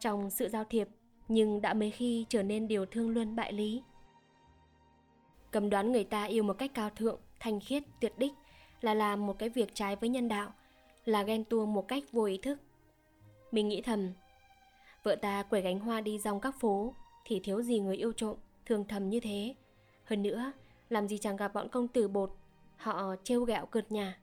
trong 0.00 0.30
sự 0.30 0.48
giao 0.48 0.64
thiệp 0.64 0.88
nhưng 1.28 1.60
đã 1.60 1.74
mấy 1.74 1.90
khi 1.90 2.26
trở 2.28 2.42
nên 2.42 2.68
điều 2.68 2.86
thương 2.86 3.10
luân 3.10 3.36
bại 3.36 3.52
lý. 3.52 3.82
Cầm 5.50 5.70
đoán 5.70 5.92
người 5.92 6.04
ta 6.04 6.24
yêu 6.24 6.42
một 6.42 6.58
cách 6.58 6.70
cao 6.74 6.90
thượng, 6.90 7.20
thanh 7.40 7.60
khiết, 7.60 7.82
tuyệt 8.00 8.12
đích 8.18 8.32
là 8.80 8.94
làm 8.94 9.26
một 9.26 9.38
cái 9.38 9.48
việc 9.48 9.74
trái 9.74 9.96
với 9.96 10.08
nhân 10.08 10.28
đạo, 10.28 10.52
là 11.04 11.22
ghen 11.22 11.44
tuông 11.44 11.74
một 11.74 11.88
cách 11.88 12.04
vô 12.12 12.24
ý 12.24 12.38
thức. 12.38 12.58
Mình 13.52 13.68
nghĩ 13.68 13.82
thầm, 13.82 14.12
vợ 15.02 15.16
ta 15.16 15.42
quẩy 15.42 15.62
gánh 15.62 15.78
hoa 15.78 16.00
đi 16.00 16.18
dòng 16.18 16.40
các 16.40 16.60
phố 16.60 16.94
thì 17.24 17.40
thiếu 17.40 17.62
gì 17.62 17.78
người 17.78 17.96
yêu 17.96 18.12
trộm, 18.12 18.36
thường 18.66 18.84
thầm 18.88 19.08
như 19.08 19.20
thế. 19.20 19.54
Hơn 20.04 20.22
nữa, 20.22 20.52
làm 20.88 21.08
gì 21.08 21.18
chẳng 21.18 21.36
gặp 21.36 21.54
bọn 21.54 21.68
công 21.68 21.88
tử 21.88 22.08
bột, 22.08 22.30
họ 22.76 23.14
trêu 23.24 23.44
gẹo 23.44 23.66
cợt 23.66 23.92
nhà. 23.92 24.18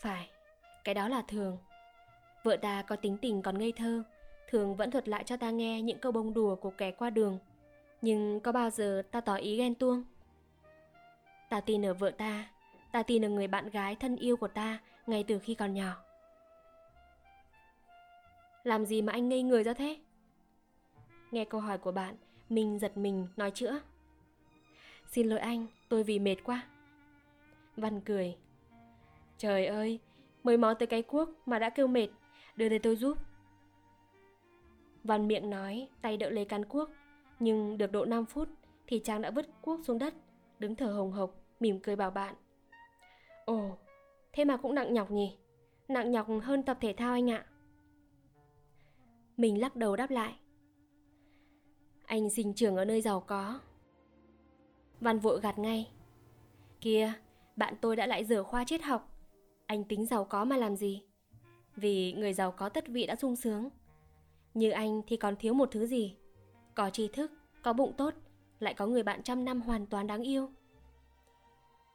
Phải, 0.00 0.30
cái 0.84 0.94
đó 0.94 1.08
là 1.08 1.22
thường. 1.28 1.58
Vợ 2.42 2.56
ta 2.56 2.82
có 2.82 2.96
tính 2.96 3.16
tình 3.22 3.42
còn 3.42 3.58
ngây 3.58 3.72
thơ, 3.72 4.02
thường 4.48 4.76
vẫn 4.76 4.90
thuật 4.90 5.08
lại 5.08 5.24
cho 5.24 5.36
ta 5.36 5.50
nghe 5.50 5.82
những 5.82 5.98
câu 5.98 6.12
bông 6.12 6.34
đùa 6.34 6.56
của 6.56 6.70
kẻ 6.70 6.90
qua 6.90 7.10
đường. 7.10 7.38
Nhưng 8.02 8.40
có 8.40 8.52
bao 8.52 8.70
giờ 8.70 9.02
ta 9.10 9.20
tỏ 9.20 9.34
ý 9.34 9.56
ghen 9.56 9.74
tuông? 9.74 10.04
Ta 11.48 11.60
tin 11.60 11.86
ở 11.86 11.94
vợ 11.94 12.10
ta, 12.10 12.48
ta 12.92 13.02
tin 13.02 13.24
ở 13.24 13.28
người 13.28 13.46
bạn 13.46 13.70
gái 13.70 13.96
thân 14.00 14.16
yêu 14.16 14.36
của 14.36 14.48
ta 14.48 14.78
ngay 15.06 15.24
từ 15.28 15.38
khi 15.38 15.54
còn 15.54 15.74
nhỏ. 15.74 16.11
Làm 18.64 18.86
gì 18.86 19.02
mà 19.02 19.12
anh 19.12 19.28
ngây 19.28 19.42
người 19.42 19.62
ra 19.62 19.74
thế? 19.74 19.98
Nghe 21.30 21.44
câu 21.44 21.60
hỏi 21.60 21.78
của 21.78 21.92
bạn, 21.92 22.16
mình 22.48 22.78
giật 22.78 22.96
mình 22.96 23.28
nói 23.36 23.50
chữa. 23.50 23.80
Xin 25.06 25.28
lỗi 25.28 25.38
anh, 25.38 25.66
tôi 25.88 26.02
vì 26.02 26.18
mệt 26.18 26.36
quá. 26.44 26.62
Văn 27.76 28.00
cười. 28.00 28.36
Trời 29.38 29.66
ơi, 29.66 29.98
mới 30.42 30.56
mó 30.56 30.74
tới 30.74 30.86
cái 30.86 31.02
cuốc 31.02 31.28
mà 31.46 31.58
đã 31.58 31.70
kêu 31.70 31.86
mệt, 31.86 32.08
đưa 32.56 32.68
đây 32.68 32.78
tôi 32.78 32.96
giúp. 32.96 33.18
Văn 35.04 35.28
miệng 35.28 35.50
nói, 35.50 35.88
tay 36.02 36.16
đỡ 36.16 36.30
lấy 36.30 36.44
cán 36.44 36.64
cuốc, 36.64 36.90
nhưng 37.38 37.78
được 37.78 37.92
độ 37.92 38.04
5 38.04 38.24
phút 38.24 38.48
thì 38.86 39.00
chàng 39.04 39.22
đã 39.22 39.30
vứt 39.30 39.46
cuốc 39.62 39.80
xuống 39.84 39.98
đất, 39.98 40.14
đứng 40.58 40.74
thở 40.74 40.92
hồng 40.92 41.12
hộc, 41.12 41.34
mỉm 41.60 41.80
cười 41.80 41.96
bảo 41.96 42.10
bạn. 42.10 42.34
Ồ, 43.44 43.78
thế 44.32 44.44
mà 44.44 44.56
cũng 44.56 44.74
nặng 44.74 44.94
nhọc 44.94 45.10
nhỉ? 45.10 45.36
Nặng 45.88 46.10
nhọc 46.10 46.26
hơn 46.42 46.62
tập 46.62 46.78
thể 46.80 46.92
thao 46.92 47.12
anh 47.12 47.30
ạ. 47.30 47.46
Mình 49.42 49.60
lắc 49.60 49.76
đầu 49.76 49.96
đáp 49.96 50.10
lại. 50.10 50.34
Anh 52.06 52.30
sinh 52.30 52.54
trưởng 52.54 52.76
ở 52.76 52.84
nơi 52.84 53.00
giàu 53.00 53.20
có. 53.20 53.60
Văn 55.00 55.18
vội 55.18 55.40
gạt 55.40 55.58
ngay. 55.58 55.90
Kia, 56.80 57.12
bạn 57.56 57.74
tôi 57.80 57.96
đã 57.96 58.06
lại 58.06 58.24
dở 58.24 58.42
khoa 58.42 58.64
triết 58.64 58.82
học. 58.82 59.18
Anh 59.66 59.84
tính 59.84 60.06
giàu 60.06 60.24
có 60.24 60.44
mà 60.44 60.56
làm 60.56 60.76
gì? 60.76 61.02
Vì 61.76 62.12
người 62.12 62.32
giàu 62.32 62.52
có 62.52 62.68
tất 62.68 62.88
vị 62.88 63.06
đã 63.06 63.16
sung 63.16 63.36
sướng. 63.36 63.68
Như 64.54 64.70
anh 64.70 65.02
thì 65.06 65.16
còn 65.16 65.36
thiếu 65.36 65.54
một 65.54 65.68
thứ 65.72 65.86
gì? 65.86 66.16
Có 66.74 66.90
tri 66.90 67.08
thức, 67.08 67.32
có 67.62 67.72
bụng 67.72 67.92
tốt, 67.96 68.14
lại 68.60 68.74
có 68.74 68.86
người 68.86 69.02
bạn 69.02 69.22
trăm 69.22 69.44
năm 69.44 69.60
hoàn 69.60 69.86
toàn 69.86 70.06
đáng 70.06 70.22
yêu. 70.22 70.50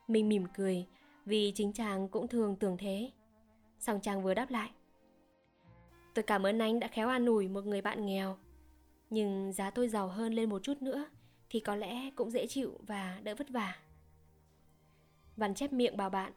Mình 0.08 0.30
mỉm 0.30 0.46
cười, 0.56 0.86
vì 1.26 1.52
chính 1.56 1.74
chàng 1.74 2.10
cũng 2.10 2.28
thường 2.28 2.56
tưởng 2.56 2.78
thế. 2.78 3.12
Song 3.80 4.00
chàng 4.02 4.24
vừa 4.24 4.34
đáp 4.34 4.52
lại. 4.52 4.72
Tôi 6.18 6.24
cảm 6.24 6.46
ơn 6.46 6.60
anh 6.60 6.80
đã 6.80 6.88
khéo 6.88 7.10
an 7.10 7.26
ủi 7.26 7.48
một 7.48 7.66
người 7.66 7.82
bạn 7.82 8.06
nghèo. 8.06 8.38
Nhưng 9.10 9.54
giá 9.54 9.70
tôi 9.70 9.90
giàu 9.90 10.08
hơn 10.08 10.34
lên 10.34 10.50
một 10.50 10.64
chút 10.64 10.82
nữa 10.82 11.06
thì 11.50 11.60
có 11.60 11.76
lẽ 11.76 12.12
cũng 12.16 12.32
dễ 12.32 12.48
chịu 12.48 12.80
và 12.88 13.20
đỡ 13.24 13.36
vất 13.36 13.50
vả. 13.50 13.76
Văn 15.36 15.56
chép 15.56 15.74
miệng 15.74 15.98
bảo 15.98 16.10
bạn. 16.10 16.34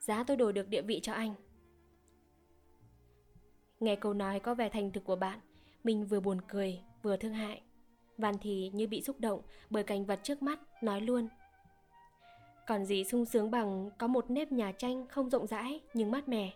Giá 0.00 0.24
tôi 0.24 0.36
đổi 0.36 0.52
được 0.52 0.68
địa 0.68 0.82
vị 0.82 1.00
cho 1.02 1.12
anh. 1.12 1.34
Nghe 3.80 3.96
câu 3.96 4.14
nói 4.14 4.40
có 4.40 4.54
vẻ 4.54 4.68
thành 4.68 4.92
thực 4.92 5.04
của 5.04 5.16
bạn, 5.16 5.40
mình 5.84 6.06
vừa 6.06 6.20
buồn 6.20 6.40
cười, 6.48 6.80
vừa 7.02 7.16
thương 7.16 7.34
hại. 7.34 7.62
Văn 8.18 8.34
thì 8.40 8.70
như 8.74 8.86
bị 8.86 9.02
xúc 9.02 9.20
động 9.20 9.42
bởi 9.70 9.82
cảnh 9.82 10.04
vật 10.04 10.20
trước 10.22 10.42
mắt, 10.42 10.82
nói 10.82 11.00
luôn. 11.00 11.28
Còn 12.66 12.84
gì 12.84 13.04
sung 13.04 13.24
sướng 13.24 13.50
bằng 13.50 13.90
có 13.98 14.06
một 14.06 14.30
nếp 14.30 14.52
nhà 14.52 14.72
tranh 14.72 15.06
không 15.08 15.30
rộng 15.30 15.46
rãi 15.46 15.80
nhưng 15.94 16.10
mát 16.10 16.28
mẻ. 16.28 16.52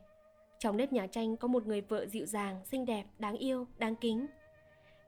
Trong 0.63 0.77
nếp 0.77 0.93
nhà 0.93 1.07
tranh 1.07 1.37
có 1.37 1.49
một 1.49 1.67
người 1.67 1.81
vợ 1.81 2.07
dịu 2.07 2.27
dàng, 2.27 2.61
xinh 2.65 2.87
đẹp, 2.87 3.05
đáng 3.19 3.37
yêu, 3.37 3.67
đáng 3.79 3.97
kính. 3.97 4.27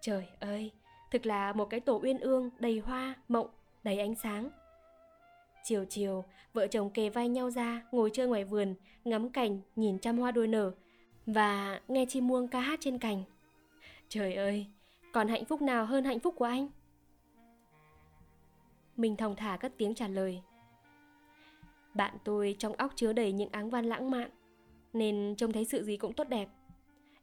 Trời 0.00 0.26
ơi, 0.40 0.70
thực 1.10 1.26
là 1.26 1.52
một 1.52 1.64
cái 1.64 1.80
tổ 1.80 2.00
uyên 2.02 2.18
ương 2.18 2.50
đầy 2.58 2.78
hoa, 2.78 3.14
mộng, 3.28 3.46
đầy 3.82 3.98
ánh 3.98 4.14
sáng. 4.14 4.50
Chiều 5.64 5.84
chiều, 5.84 6.24
vợ 6.52 6.66
chồng 6.66 6.90
kề 6.90 7.10
vai 7.10 7.28
nhau 7.28 7.50
ra, 7.50 7.82
ngồi 7.92 8.10
chơi 8.12 8.28
ngoài 8.28 8.44
vườn, 8.44 8.74
ngắm 9.04 9.30
cảnh, 9.30 9.60
nhìn 9.76 9.98
trăm 9.98 10.18
hoa 10.18 10.30
đua 10.30 10.46
nở 10.46 10.72
và 11.26 11.80
nghe 11.88 12.06
chim 12.08 12.26
muông 12.26 12.48
ca 12.48 12.60
hát 12.60 12.78
trên 12.82 12.98
cành. 12.98 13.22
Trời 14.08 14.34
ơi, 14.34 14.66
còn 15.12 15.28
hạnh 15.28 15.44
phúc 15.44 15.62
nào 15.62 15.86
hơn 15.86 16.04
hạnh 16.04 16.20
phúc 16.20 16.34
của 16.38 16.44
anh? 16.44 16.68
Mình 18.96 19.16
thong 19.16 19.36
thả 19.36 19.56
cất 19.56 19.72
tiếng 19.76 19.94
trả 19.94 20.08
lời. 20.08 20.42
Bạn 21.94 22.14
tôi 22.24 22.56
trong 22.58 22.72
óc 22.72 22.92
chứa 22.96 23.12
đầy 23.12 23.32
những 23.32 23.48
áng 23.52 23.70
văn 23.70 23.84
lãng 23.84 24.10
mạn, 24.10 24.30
nên 24.94 25.34
trông 25.36 25.52
thấy 25.52 25.64
sự 25.64 25.84
gì 25.84 25.96
cũng 25.96 26.12
tốt 26.12 26.28
đẹp. 26.28 26.48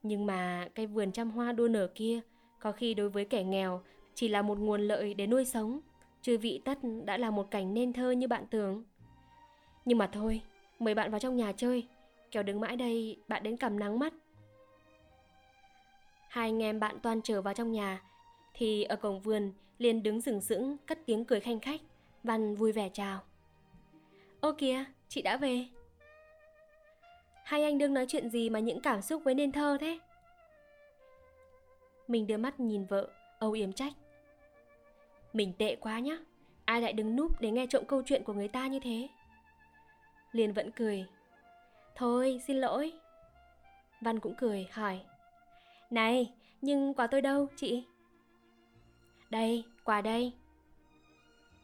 Nhưng 0.04 0.26
mà 0.26 0.68
cây 0.76 0.88
vườn 0.88 1.12
trăm 1.12 1.32
hoa 1.32 1.52
đua 1.52 1.68
nở 1.68 1.88
kia, 1.96 2.20
có 2.60 2.72
khi 2.72 2.94
đối 2.94 3.10
với 3.10 3.26
kẻ 3.26 3.44
nghèo 3.44 3.82
chỉ 4.16 4.28
là 4.28 4.42
một 4.42 4.60
nguồn 4.60 4.82
lợi 4.82 5.14
để 5.14 5.28
nuôi 5.28 5.46
sống. 5.46 5.80
Chứ 6.22 6.38
vị 6.38 6.62
tất 6.66 6.80
đã 7.06 7.18
là 7.18 7.30
một 7.30 7.52
cảnh 7.52 7.74
nên 7.74 7.94
thơ 7.94 8.12
như 8.12 8.28
bạn 8.28 8.46
tưởng. 8.50 8.84
Nhưng 9.86 9.98
mà 9.98 10.08
thôi 10.08 10.42
Mời 10.82 10.96
bạn 10.96 11.12
vào 11.12 11.20
trong 11.20 11.36
nhà 11.36 11.52
chơi. 11.52 11.88
Kéo 12.32 12.44
đứng 12.44 12.60
mãi 12.60 12.76
đây 12.76 13.18
bạn 13.28 13.44
đến 13.44 13.58
cầm 13.58 13.80
nắng 13.80 14.00
mắt. 14.00 14.14
Hai 16.28 16.48
anh 16.48 16.64
em 16.64 16.80
bạn 16.80 17.00
toan 17.00 17.22
trở 17.22 17.42
vào 17.42 17.54
trong 17.54 17.72
nhà 17.72 18.02
Thì 18.54 18.84
ở 18.84 18.96
cổng 18.96 19.20
vườn 19.20 19.52
liền 19.78 20.04
đứng 20.04 20.22
sừng 20.22 20.42
sững 20.42 20.78
Cất 20.78 21.00
tiếng 21.06 21.26
cười 21.26 21.40
khanh 21.40 21.60
khách 21.60 21.82
Văn 22.24 22.56
vui 22.56 22.72
vẻ 22.72 22.90
chào. 22.94 23.22
Ô 24.40 24.52
kìa 24.58 24.86
chị 25.08 25.22
đã 25.22 25.38
về. 25.38 25.66
Hai 27.52 27.64
anh 27.64 27.78
đương 27.78 27.94
nói 27.94 28.06
chuyện 28.08 28.30
gì 28.30 28.50
mà 28.50 28.60
những 28.60 28.82
cảm 28.82 29.02
xúc 29.02 29.24
với 29.24 29.36
nên 29.36 29.52
thơ 29.52 29.78
thế? 29.82 30.00
Mình 32.08 32.28
đưa 32.28 32.38
mắt 32.38 32.60
nhìn 32.60 32.86
vợ, 32.86 33.10
Âu 33.40 33.52
yếm 33.52 33.74
trách. 33.74 33.94
Mình 35.34 35.54
tệ 35.58 35.76
quá 35.76 36.00
nhá, 36.00 36.18
Ai 36.66 36.82
lại 36.82 36.94
đứng 36.94 37.16
núp 37.16 37.42
để 37.42 37.52
nghe 37.52 37.68
trộm 37.68 37.86
câu 37.88 38.02
chuyện 38.06 38.24
của 38.24 38.34
người 38.34 38.48
ta 38.48 38.68
như 38.68 38.80
thế? 38.80 39.08
Liên 40.32 40.54
vẫn 40.54 40.72
cười. 40.72 41.06
Thôi, 41.96 42.42
xin 42.48 42.58
lỗi. 42.58 42.94
Văn 44.02 44.20
cũng 44.20 44.36
cười, 44.36 44.68
hỏi. 44.72 45.00
Này, 45.90 46.34
nhưng 46.62 46.94
quà 46.94 47.08
tôi 47.08 47.22
đâu, 47.22 47.48
chị? 47.56 47.84
Đây, 49.30 49.64
quà 49.84 50.02
đây. 50.02 50.34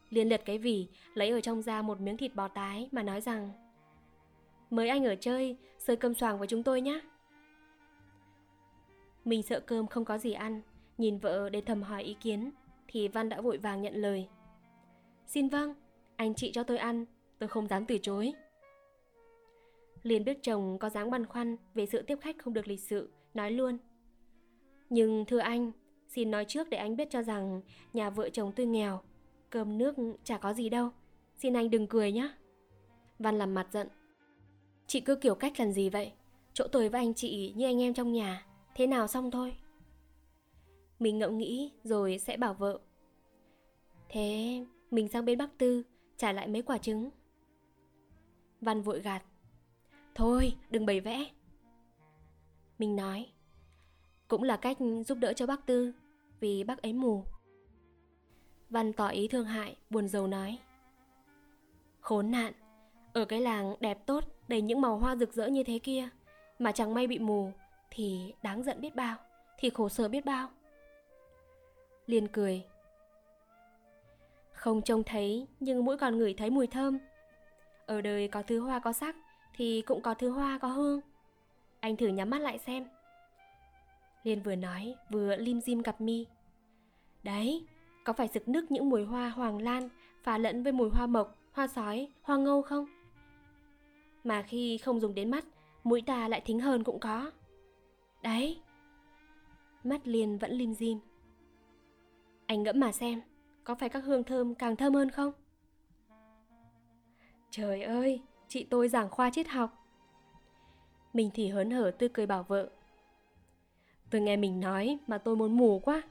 Liên 0.10 0.30
lật 0.30 0.42
cái 0.46 0.58
vỉ, 0.58 0.88
Lấy 1.14 1.30
ở 1.30 1.42
trong 1.42 1.62
ra 1.62 1.82
một 1.82 2.02
miếng 2.02 2.18
thịt 2.18 2.36
bò 2.36 2.48
tái 2.48 2.90
Mà 2.92 3.04
nói 3.04 3.22
rằng 3.22 3.67
Mời 4.70 4.90
anh 4.90 5.06
ở 5.06 5.16
chơi 5.16 5.58
Sơi 5.78 5.96
cơm 5.96 6.14
xoàng 6.14 6.38
với 6.40 6.48
chúng 6.48 6.64
tôi 6.64 6.82
nhé 6.82 7.02
Mình 9.26 9.44
sợ 9.44 9.60
cơm 9.60 9.88
không 9.88 10.06
có 10.06 10.18
gì 10.18 10.34
ăn 10.34 10.62
Nhìn 10.98 11.18
vợ 11.18 11.50
để 11.50 11.62
thầm 11.62 11.84
hỏi 11.84 12.04
ý 12.04 12.14
kiến 12.14 12.52
thì 12.88 13.08
Văn 13.08 13.30
đã 13.30 13.42
vội 13.42 13.58
vàng 13.58 13.82
nhận 13.82 13.94
lời. 13.94 14.28
Xin 15.28 15.50
vâng, 15.50 15.74
anh 16.16 16.36
chị 16.36 16.52
cho 16.52 16.64
tôi 16.64 16.78
ăn, 16.78 17.06
tôi 17.40 17.50
không 17.50 17.68
dám 17.68 17.86
từ 17.86 17.98
chối. 17.98 18.34
Liền 20.04 20.26
biết 20.26 20.38
chồng 20.42 20.78
có 20.80 20.90
dáng 20.90 21.12
băn 21.12 21.26
khoăn 21.26 21.58
về 21.74 21.86
sự 21.86 22.02
tiếp 22.02 22.18
khách 22.22 22.38
không 22.38 22.54
được 22.54 22.68
lịch 22.68 22.80
sự, 22.80 23.12
nói 23.34 23.52
luôn. 23.52 23.78
Nhưng 24.90 25.26
thưa 25.26 25.40
anh, 25.40 25.72
xin 26.08 26.32
nói 26.32 26.46
trước 26.46 26.70
để 26.70 26.78
anh 26.78 26.96
biết 26.96 27.10
cho 27.10 27.24
rằng 27.24 27.62
nhà 27.94 28.10
vợ 28.10 28.30
chồng 28.30 28.52
tôi 28.56 28.66
nghèo, 28.66 29.02
cơm 29.50 29.78
nước 29.78 29.96
chả 30.24 30.38
có 30.38 30.54
gì 30.54 30.70
đâu, 30.70 30.90
xin 31.38 31.54
anh 31.54 31.70
đừng 31.70 31.88
cười 31.88 32.12
nhé. 32.12 32.32
Văn 33.20 33.38
làm 33.38 33.54
mặt 33.54 33.68
giận. 33.72 33.88
Chị 34.88 35.00
cứ 35.00 35.16
kiểu 35.16 35.36
cách 35.36 35.60
làm 35.60 35.72
gì 35.72 35.90
vậy? 35.90 36.12
Chỗ 36.54 36.68
tôi 36.68 36.90
với 36.90 37.02
anh 37.02 37.14
chị 37.14 37.54
như 37.56 37.66
anh 37.66 37.82
em 37.82 37.94
trong 37.94 38.14
nhà, 38.14 38.46
thế 38.76 38.88
nào 38.88 39.08
xong 39.08 39.32
thôi. 39.32 39.58
Mình 41.00 41.20
ngẫm 41.20 41.38
nghĩ 41.38 41.72
rồi 41.84 42.20
sẽ 42.20 42.38
bảo 42.38 42.54
vợ. 42.54 42.80
Thế 44.10 44.66
mình 44.92 45.08
sang 45.08 45.26
bên 45.26 45.38
Bắc 45.38 45.58
Tư 45.58 45.84
Trả 46.18 46.32
lại 46.32 46.48
mấy 46.48 46.62
quả 46.62 46.78
trứng. 46.78 47.10
Văn 48.62 48.82
vội 48.82 49.00
gạt. 49.00 49.24
Thôi 50.16 50.56
đừng 50.70 50.86
bày 50.86 51.00
vẽ. 51.00 51.26
Mình 52.80 52.96
nói. 52.96 53.26
Cũng 54.28 54.44
là 54.44 54.58
cách 54.58 54.78
giúp 55.08 55.18
đỡ 55.18 55.34
cho 55.34 55.48
bác 55.48 55.66
Tư 55.66 55.94
Vì 56.40 56.64
bác 56.64 56.82
ấy 56.82 56.94
mù. 56.94 57.24
Văn 58.70 58.94
tỏ 58.94 59.08
ý 59.08 59.28
thương 59.28 59.46
hại 59.46 59.76
Buồn 59.90 60.08
rầu 60.08 60.28
nói. 60.28 60.60
Khốn 62.00 62.32
nạn 62.32 62.54
Ở 63.14 63.26
cái 63.26 63.42
làng 63.42 63.76
đẹp 63.80 64.06
tốt 64.06 64.37
Đầy 64.48 64.62
những 64.62 64.82
màu 64.82 64.98
hoa 64.98 65.16
rực 65.16 65.34
rỡ 65.34 65.48
như 65.48 65.64
thế 65.64 65.80
kia 65.80 66.10
Mà 66.60 66.72
chẳng 66.72 66.94
may 66.94 67.08
bị 67.08 67.20
mù 67.20 67.52
Thì 67.92 68.34
đáng 68.42 68.64
giận 68.64 68.82
biết 68.82 68.96
bao 68.96 69.16
Thì 69.58 69.70
khổ 69.70 69.90
sở 69.90 70.08
biết 70.08 70.26
bao. 70.26 70.50
Liên 72.06 72.28
cười. 72.28 72.64
Không 74.52 74.82
trông 74.82 75.04
thấy 75.04 75.48
nhưng 75.60 75.86
mũi 75.86 75.98
còn 75.98 76.18
ngửi 76.18 76.34
thấy 76.34 76.50
mùi 76.50 76.68
thơm. 76.68 77.00
Ở 77.86 78.02
đời 78.02 78.28
có 78.28 78.42
thứ 78.42 78.60
hoa 78.60 78.80
có 78.80 78.94
sắc 78.94 79.16
Thì 79.56 79.82
cũng 79.82 80.02
có 80.02 80.14
thứ 80.14 80.30
hoa 80.30 80.60
có 80.62 80.68
hương. 80.68 81.02
Anh 81.80 81.96
thử 81.96 82.08
nhắm 82.08 82.30
mắt 82.30 82.42
lại 82.42 82.58
xem. 82.58 82.86
Liên 84.24 84.42
vừa 84.42 84.56
nói 84.56 84.96
vừa 85.10 85.36
lim 85.36 85.62
dim 85.62 85.84
cặp 85.84 86.02
mi. 86.02 86.26
Đấy, 87.24 87.66
có 88.04 88.14
phải 88.14 88.28
sực 88.28 88.48
nức 88.48 88.72
những 88.72 88.90
mùi 88.90 89.06
hoa 89.06 89.30
hoàng 89.30 89.62
lan 89.62 89.90
pha 90.24 90.38
lẫn 90.38 90.64
với 90.64 90.72
mùi 90.72 90.90
hoa 90.90 91.08
mộc, 91.08 91.36
hoa 91.52 91.68
sói, 91.68 92.08
hoa 92.22 92.38
ngâu 92.38 92.62
không? 92.62 92.86
Mà 94.28 94.42
khi 94.42 94.78
không 94.78 95.00
dùng 95.00 95.16
đến 95.16 95.32
mắt 95.32 95.46
Mũi 95.84 96.02
ta 96.02 96.28
lại 96.28 96.42
thính 96.46 96.60
hơn 96.60 96.84
cũng 96.84 97.00
có 97.00 97.32
Đấy 98.22 98.62
Mắt 99.84 100.08
liền 100.08 100.38
vẫn 100.38 100.52
lim 100.52 100.74
dim 100.74 101.00
anh 102.48 102.64
ngẫm 102.64 102.80
mà 102.80 102.92
xem, 102.92 103.22
có 103.64 103.76
phải 103.76 103.90
các 103.90 104.00
hương 104.00 104.24
thơm 104.24 104.56
càng 104.56 104.76
thơm 104.76 104.94
hơn 104.94 105.12
không? 105.12 105.32
Trời 107.50 107.84
ơi, 107.84 108.22
chị 108.48 108.64
tôi 108.70 108.88
giảng 108.88 109.10
khoa 109.10 109.30
triết 109.30 109.48
học. 109.48 109.86
Mình 111.14 111.30
thì 111.34 111.48
hớn 111.48 111.72
hở 111.72 111.92
tươi 111.92 112.10
cười 112.10 112.26
bảo 112.26 112.44
vợ. 112.44 112.70
Tôi 114.10 114.22
nghe 114.22 114.38
mình 114.38 114.60
nói 114.60 114.98
mà 115.08 115.18
tôi 115.18 115.36
muốn 115.36 115.58
mù 115.58 115.80
quá. 115.80 116.02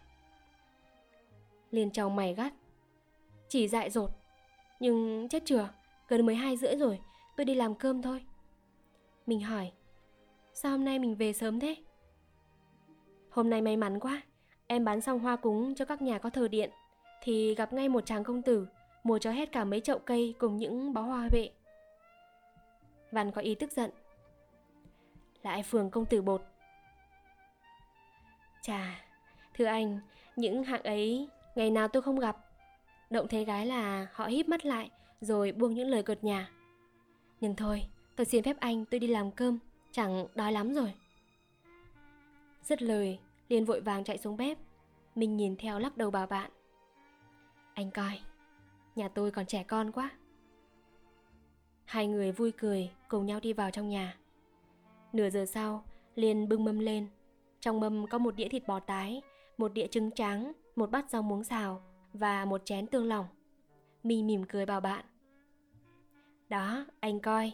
Liền 1.70 1.90
trong 1.90 2.16
mày 2.16 2.34
gắt. 2.34 2.52
Chỉ 3.48 3.68
dại 3.68 3.90
dột. 3.90 4.10
Nhưng 4.80 5.28
chết 5.28 5.44
chừa, 5.44 5.68
gần 6.08 6.26
12 6.26 6.56
rưỡi 6.56 6.76
rồi, 6.76 7.00
tôi 7.36 7.44
đi 7.44 7.54
làm 7.54 7.74
cơm 7.74 8.02
thôi. 8.02 8.24
Mình 9.26 9.40
hỏi, 9.40 9.72
sao 10.52 10.72
hôm 10.72 10.84
nay 10.84 10.98
mình 10.98 11.14
về 11.14 11.32
sớm 11.32 11.60
thế? 11.60 11.76
Hôm 13.30 13.50
nay 13.50 13.62
may 13.62 13.76
mắn 13.76 14.00
quá, 14.00 14.22
Em 14.66 14.84
bán 14.84 15.00
xong 15.00 15.18
hoa 15.18 15.36
cúng 15.36 15.74
cho 15.74 15.84
các 15.84 16.02
nhà 16.02 16.18
có 16.18 16.30
thờ 16.30 16.48
điện 16.48 16.70
Thì 17.22 17.54
gặp 17.54 17.72
ngay 17.72 17.88
một 17.88 18.06
chàng 18.06 18.24
công 18.24 18.42
tử 18.42 18.66
Mua 19.04 19.18
cho 19.18 19.30
hết 19.30 19.52
cả 19.52 19.64
mấy 19.64 19.80
chậu 19.80 19.98
cây 19.98 20.34
cùng 20.38 20.56
những 20.56 20.92
bó 20.92 21.00
hoa 21.00 21.28
huệ. 21.30 21.50
Văn 23.12 23.30
có 23.30 23.40
ý 23.40 23.54
tức 23.54 23.72
giận. 23.72 23.90
Lại 25.42 25.62
phường 25.62 25.90
công 25.90 26.06
tử 26.06 26.22
bột. 26.22 26.42
Chà, 28.62 29.04
thưa 29.54 29.64
anh, 29.64 30.00
những 30.36 30.64
hạng 30.64 30.82
ấy 30.82 31.28
ngày 31.54 31.70
nào 31.70 31.88
tôi 31.88 32.02
không 32.02 32.18
gặp. 32.18 32.36
Động 33.10 33.28
thấy 33.28 33.44
gái 33.44 33.66
là 33.66 34.06
họ 34.12 34.26
híp 34.26 34.48
mắt 34.48 34.66
lại 34.66 34.90
Rồi 35.20 35.52
buông 35.52 35.74
những 35.74 35.88
lời 35.88 36.02
cợt 36.02 36.24
nhà 36.24 36.48
nhưng 37.40 37.56
thôi, 37.56 37.86
tôi 38.16 38.24
xin 38.24 38.42
phép 38.42 38.56
anh 38.60 38.84
tôi 38.84 39.00
đi 39.00 39.06
làm 39.06 39.30
cơm 39.30 39.58
Chẳng 39.96 40.26
đói 40.34 40.52
lắm 40.52 40.74
rồi. 40.74 40.94
Dứt 42.62 42.82
lời, 42.82 43.18
liền 43.48 43.64
vội 43.64 43.80
vàng 43.80 44.04
chạy 44.04 44.18
xuống 44.18 44.36
bếp. 44.36 44.58
Mình 45.14 45.36
nhìn 45.36 45.56
theo 45.56 45.78
lắc 45.78 45.96
đầu 45.96 46.10
bảo 46.10 46.26
bạn. 46.26 46.50
Anh 47.74 47.90
coi 47.90 48.20
Nhà 48.96 49.08
tôi 49.08 49.30
còn 49.30 49.46
trẻ 49.46 49.62
con 49.62 49.92
quá. 49.92 50.10
Hai 51.84 52.06
người 52.06 52.32
vui 52.32 52.52
cười 52.52 52.90
Cùng 53.08 53.26
nhau 53.26 53.40
đi 53.40 53.52
vào 53.52 53.70
trong 53.70 53.88
nhà. 53.88 54.16
Nửa 55.12 55.30
giờ 55.30 55.46
sau 55.46 55.84
liền 56.14 56.48
bưng 56.48 56.64
mâm 56.64 56.78
lên. 56.78 57.08
Trong 57.60 57.80
mâm 57.80 58.06
có 58.06 58.18
một 58.18 58.36
đĩa 58.36 58.48
thịt 58.48 58.66
bò 58.66 58.80
tái 58.80 59.22
Một 59.58 59.72
đĩa 59.72 59.86
trứng 59.86 60.10
trắng 60.10 60.52
Một 60.76 60.90
bát 60.90 61.10
rau 61.10 61.22
muống 61.22 61.44
xào 61.44 61.82
Và 62.12 62.44
một 62.44 62.62
chén 62.64 62.86
tương 62.86 63.08
lòng. 63.08 63.26
Mi 64.02 64.22
mỉm 64.22 64.44
cười 64.44 64.66
bảo 64.66 64.80
bạn. 64.80 65.04
Đó 66.48 66.86
anh 67.00 67.20
coi 67.20 67.52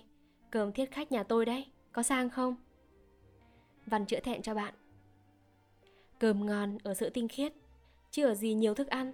Cơm 0.50 0.72
thiết 0.72 0.90
khách 0.90 1.12
nhà 1.12 1.22
tôi 1.22 1.46
đấy 1.46 1.66
Có 1.92 2.02
sang 2.02 2.30
không 2.30 2.56
Văn 3.86 4.06
chữa 4.06 4.20
thẹn 4.20 4.42
cho 4.42 4.54
bạn 4.54 4.74
Cơm 6.22 6.46
ngon 6.46 6.78
ở 6.84 6.94
sự 6.94 7.10
tinh 7.10 7.28
khiết, 7.28 7.52
chứ 8.10 8.26
ở 8.26 8.34
gì 8.34 8.54
nhiều 8.54 8.74
thức 8.74 8.88
ăn. 8.88 9.12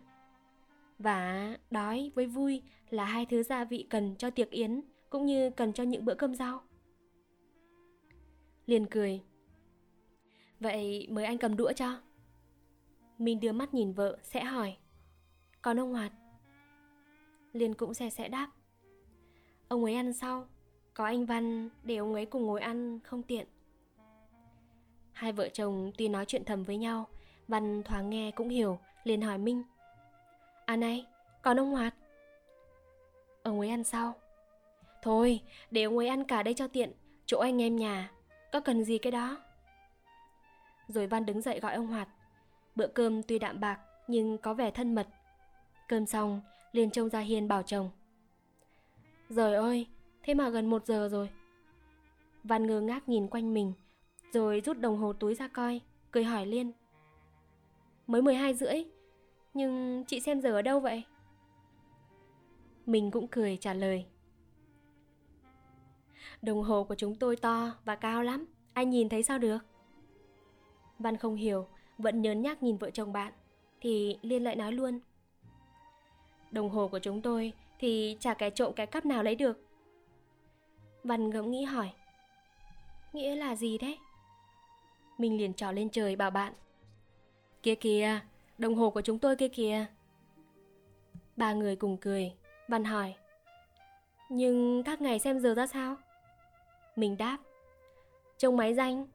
Và 0.98 1.56
đói 1.70 2.12
với 2.14 2.26
vui 2.26 2.62
là 2.90 3.04
hai 3.04 3.26
thứ 3.26 3.42
gia 3.42 3.64
vị 3.64 3.86
cần 3.90 4.14
cho 4.18 4.30
tiệc 4.30 4.50
yến 4.50 4.80
cũng 5.10 5.26
như 5.26 5.50
cần 5.50 5.72
cho 5.72 5.82
những 5.82 6.04
bữa 6.04 6.14
cơm 6.14 6.34
rau. 6.34 6.62
Liền 8.66 8.86
cười. 8.86 9.22
Vậy 10.60 11.06
mời 11.10 11.24
anh 11.24 11.38
cầm 11.38 11.56
đũa 11.56 11.72
cho. 11.72 12.00
Mình 13.18 13.40
đưa 13.40 13.52
mắt 13.52 13.74
nhìn 13.74 13.92
vợ 13.92 14.18
sẽ 14.22 14.44
hỏi. 14.44 14.76
Còn 15.62 15.80
ông 15.80 15.92
Hoạt? 15.92 16.12
Liên 17.52 17.74
cũng 17.74 17.94
xe 17.94 18.10
sẽ 18.10 18.28
đáp. 18.28 18.50
Ông 19.68 19.84
ấy 19.84 19.94
ăn 19.94 20.12
sau, 20.12 20.46
có 20.94 21.04
anh 21.04 21.26
Văn 21.26 21.68
để 21.82 21.96
ông 21.96 22.14
ấy 22.14 22.26
cùng 22.26 22.46
ngồi 22.46 22.60
ăn 22.60 23.00
không 23.04 23.22
tiện. 23.22 23.46
Hai 25.12 25.32
vợ 25.32 25.48
chồng 25.48 25.92
tuy 25.98 26.08
nói 26.08 26.24
chuyện 26.24 26.44
thầm 26.44 26.62
với 26.62 26.76
nhau, 26.76 27.06
Văn 27.48 27.82
thoáng 27.82 28.10
nghe 28.10 28.30
cũng 28.30 28.48
hiểu, 28.48 28.78
liền 29.04 29.22
hỏi 29.22 29.38
Minh. 29.38 29.62
À 30.66 30.76
này, 30.76 31.06
còn 31.42 31.60
ông 31.60 31.70
Hoạt? 31.70 31.94
Ông 33.42 33.60
ấy 33.60 33.68
ăn 33.68 33.84
sau 33.84 34.14
Thôi 35.02 35.40
để 35.70 35.82
ông 35.82 35.98
ấy 35.98 36.08
ăn 36.08 36.24
cả 36.24 36.42
đây 36.42 36.54
cho 36.54 36.68
tiện 36.68 36.92
Chỗ 37.26 37.38
anh 37.38 37.62
em 37.62 37.76
nhà 37.76 38.10
Có 38.52 38.60
cần 38.60 38.84
gì 38.84 38.98
cái 38.98 39.12
đó 39.12 39.36
Rồi 40.88 41.06
Văn 41.06 41.26
đứng 41.26 41.42
dậy 41.42 41.60
gọi 41.60 41.74
ông 41.74 41.86
Hoạt 41.86 42.08
Bữa 42.74 42.86
cơm 42.86 43.22
tuy 43.22 43.38
đạm 43.38 43.60
bạc 43.60 43.78
Nhưng 44.06 44.38
có 44.38 44.54
vẻ 44.54 44.70
thân 44.70 44.94
mật 44.94 45.06
Cơm 45.88 46.06
xong 46.06 46.40
liền 46.72 46.90
trông 46.90 47.08
ra 47.08 47.20
Hiên 47.20 47.48
bảo 47.48 47.62
chồng 47.62 47.90
Rời 49.28 49.54
ơi, 49.54 49.86
Thế 50.22 50.34
mà 50.34 50.48
gần 50.48 50.70
một 50.70 50.86
giờ 50.86 51.08
rồi. 51.08 51.30
Văn 52.44 52.66
ngơ 52.66 52.80
ngác 52.80 53.08
nhìn 53.08 53.28
quanh 53.28 53.54
mình, 53.54 53.72
Rồi 54.32 54.62
rút 54.64 54.78
đồng 54.78 54.96
hồ 54.96 55.12
túi 55.12 55.34
ra 55.34 55.48
coi, 55.48 55.80
Cười 56.10 56.24
hỏi 56.24 56.46
Liên. 56.46 56.72
Mới 58.06 58.22
12 58.22 58.54
rưỡi, 58.54 58.84
Nhưng 59.54 60.04
chị 60.06 60.20
xem 60.20 60.40
giờ 60.40 60.52
ở 60.52 60.62
đâu 60.62 60.80
vậy? 60.80 61.04
Mình 62.86 63.10
cũng 63.10 63.28
cười 63.28 63.56
trả 63.56 63.74
lời. 63.74 64.06
Đồng 66.42 66.62
hồ 66.62 66.84
của 66.84 66.94
chúng 66.94 67.14
tôi 67.14 67.36
to 67.36 67.72
và 67.84 67.96
cao 67.96 68.22
lắm, 68.22 68.46
ai 68.72 68.86
nhìn 68.86 69.08
thấy 69.08 69.22
sao 69.22 69.38
được? 69.38 69.58
Văn 70.98 71.16
không 71.16 71.34
hiểu, 71.34 71.66
Vẫn 71.98 72.22
nhớn 72.22 72.42
nhác 72.42 72.62
nhìn 72.62 72.76
vợ 72.76 72.90
chồng 72.90 73.12
bạn, 73.12 73.32
Thì 73.80 74.18
Liên 74.22 74.44
lại 74.44 74.56
nói 74.56 74.72
luôn. 74.72 75.00
Đồng 76.50 76.70
hồ 76.70 76.88
của 76.88 76.98
chúng 76.98 77.22
tôi 77.22 77.52
thì 77.78 78.16
chả 78.20 78.34
kẻ 78.34 78.50
trộm 78.50 78.72
cái 78.76 78.86
cắp 78.86 79.06
nào 79.06 79.22
lấy 79.22 79.34
được. 79.34 79.68
Văn 81.04 81.30
ngẫm 81.30 81.50
nghĩ 81.50 81.64
hỏi 81.64 81.92
Nghĩa 83.12 83.36
là 83.36 83.56
gì 83.56 83.78
thế? 83.78 83.96
Mình 85.18 85.38
liền 85.38 85.54
trỏ 85.54 85.72
lên 85.72 85.90
trời 85.90 86.16
bảo 86.16 86.30
bạn 86.30 86.52
Kia 87.62 87.74
kìa, 87.74 88.20
đồng 88.58 88.74
hồ 88.74 88.90
của 88.90 89.00
chúng 89.00 89.18
tôi 89.18 89.36
kia 89.36 89.48
kìa. 89.48 89.86
Ba 91.36 91.52
người 91.52 91.76
cùng 91.76 91.96
cười 91.96 92.32
Văn 92.68 92.84
hỏi 92.84 93.14
Nhưng 94.28 94.82
các 94.82 95.00
ngày 95.00 95.18
xem 95.18 95.40
giờ 95.40 95.54
ra 95.54 95.66
sao? 95.66 95.96
Mình 96.96 97.16
đáp 97.16 97.38
Trông 98.38 98.56
máy 98.56 98.74
danh. 98.74 99.06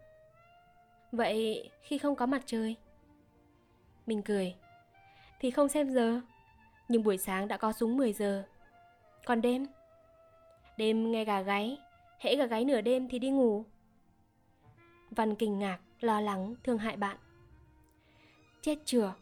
Vậy 1.11 1.69
khi 1.81 1.97
không 1.97 2.15
có 2.15 2.25
mặt 2.25 2.43
trời? 2.45 2.75
Mình 4.05 4.21
cười 4.21 4.55
Thì 5.39 5.51
không 5.51 5.69
xem 5.69 5.89
giờ. 5.89 6.21
Nhưng 6.87 7.03
buổi 7.03 7.17
sáng 7.17 7.47
đã 7.47 7.57
có 7.57 7.71
súng 7.71 7.97
10 7.97 8.13
giờ. 8.13 8.43
Còn 9.25 9.41
đêm? 9.41 9.65
Đêm 10.77 11.11
nghe 11.11 11.25
gà 11.25 11.41
gáy 11.41 11.77
Hễ 12.19 12.35
gà 12.35 12.45
gáy 12.45 12.65
nửa 12.65 12.81
đêm 12.81 13.07
thì 13.07 13.19
đi 13.19 13.29
ngủ. 13.29 13.65
Văn 15.11 15.35
kinh 15.35 15.59
ngạc, 15.59 15.79
lo 15.99 16.21
lắng, 16.21 16.55
thương 16.63 16.77
hại 16.77 16.97
bạn. 16.97 17.17
Chết 18.61 18.77
chửa 18.85 19.13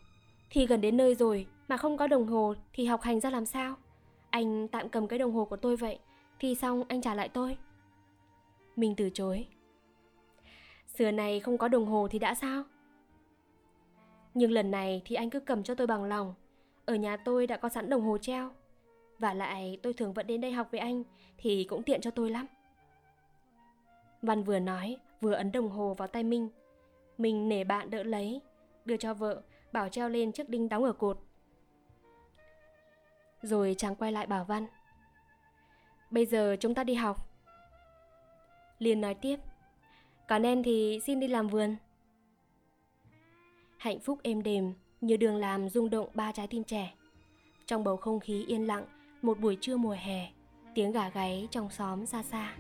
Thì 0.50 0.68
gần 0.68 0.82
đến 0.82 0.98
nơi 0.98 1.16
rồi 1.16 1.48
Mà 1.68 1.78
không 1.78 1.98
có 1.98 2.08
đồng 2.08 2.28
hồ 2.28 2.54
thì 2.74 2.86
học 2.86 3.02
hành 3.02 3.20
ra 3.20 3.30
làm 3.30 3.46
sao? 3.46 3.76
Anh 4.30 4.68
tạm 4.68 4.90
cầm 4.90 5.08
cái 5.08 5.20
đồng 5.20 5.34
hồ 5.34 5.46
của 5.46 5.58
tôi 5.58 5.78
vậy 5.78 6.00
Thì 6.40 6.56
xong 6.56 6.84
anh 6.88 7.02
trả 7.02 7.16
lại 7.16 7.30
tôi. 7.30 7.58
Mình 8.76 8.96
từ 8.98 9.10
chối. 9.14 9.48
Xưa 10.88 11.12
này 11.12 11.40
không 11.40 11.58
có 11.58 11.68
đồng 11.68 11.86
hồ 11.86 12.08
thì 12.12 12.20
đã 12.20 12.36
sao? 12.36 12.64
Nhưng 14.34 14.52
lần 14.52 14.72
này 14.72 15.02
thì 15.06 15.16
anh 15.16 15.30
cứ 15.30 15.40
cầm 15.40 15.64
cho 15.64 15.76
tôi 15.76 15.88
bằng 15.88 16.04
lòng. 16.04 16.34
Ở 16.92 16.96
nhà 16.96 17.18
tôi 17.18 17.48
đã 17.48 17.58
có 17.58 17.70
sẵn 17.70 17.90
đồng 17.90 18.02
hồ 18.02 18.18
treo. 18.18 18.52
Và 19.20 19.34
lại 19.34 19.80
tôi 19.84 19.94
thường 19.94 20.14
vẫn 20.14 20.28
đến 20.28 20.42
đây 20.42 20.52
học 20.52 20.68
với 20.72 20.80
anh, 20.80 21.04
Thì 21.38 21.64
cũng 21.70 21.84
tiện 21.84 22.02
cho 22.02 22.12
tôi 22.12 22.30
lắm. 22.30 22.46
Văn 24.22 24.44
vừa 24.44 24.60
nói, 24.60 24.98
vừa 25.22 25.34
ấn 25.34 25.52
đồng 25.52 25.70
hồ 25.70 25.94
vào 25.94 26.08
tay 26.08 26.24
Minh. 26.24 26.50
Mình 27.18 27.50
nể 27.50 27.64
bạn 27.64 27.90
đỡ 27.90 28.04
lấy, 28.04 28.42
Đưa 28.86 28.98
cho 28.98 29.14
vợ, 29.14 29.42
Bảo 29.72 29.90
treo 29.90 30.10
lên 30.10 30.32
chiếc 30.32 30.50
đinh 30.50 30.70
đóng 30.70 30.84
ở 30.84 30.94
cột. 30.94 31.20
Rồi 33.42 33.76
chàng 33.78 33.96
quay 33.96 34.12
lại 34.12 34.28
bảo 34.28 34.44
Văn, 34.44 34.68
Bây 36.10 36.26
giờ 36.26 36.56
chúng 36.60 36.76
ta 36.76 36.84
đi 36.84 36.94
học. 36.94 37.30
Liên 38.80 39.02
nói 39.02 39.14
tiếp 39.14 39.40
Còn 40.28 40.44
em 40.44 40.64
thì 40.64 41.00
xin 41.06 41.20
đi 41.20 41.28
làm 41.28 41.48
vườn. 41.48 41.76
Hạnh 43.78 44.00
phúc 44.00 44.20
êm 44.24 44.44
đềm 44.44 44.74
như 45.02 45.18
đường 45.18 45.36
làm 45.36 45.70
rung 45.70 45.90
động 45.90 46.10
ba 46.14 46.32
trái 46.32 46.48
tim 46.48 46.64
trẻ. 46.64 46.94
Trong 47.66 47.84
bầu 47.84 47.98
không 47.98 48.20
khí 48.20 48.46
yên 48.48 48.68
lặng, 48.68 48.86
Một 49.22 49.40
buổi 49.40 49.58
trưa 49.62 49.78
mùa 49.78 49.96
hè, 50.00 50.32
Tiếng 50.76 50.92
gà 50.92 51.10
gáy 51.10 51.48
trong 51.52 51.70
xóm 51.70 52.06
xa 52.06 52.24
xa. 52.24 52.56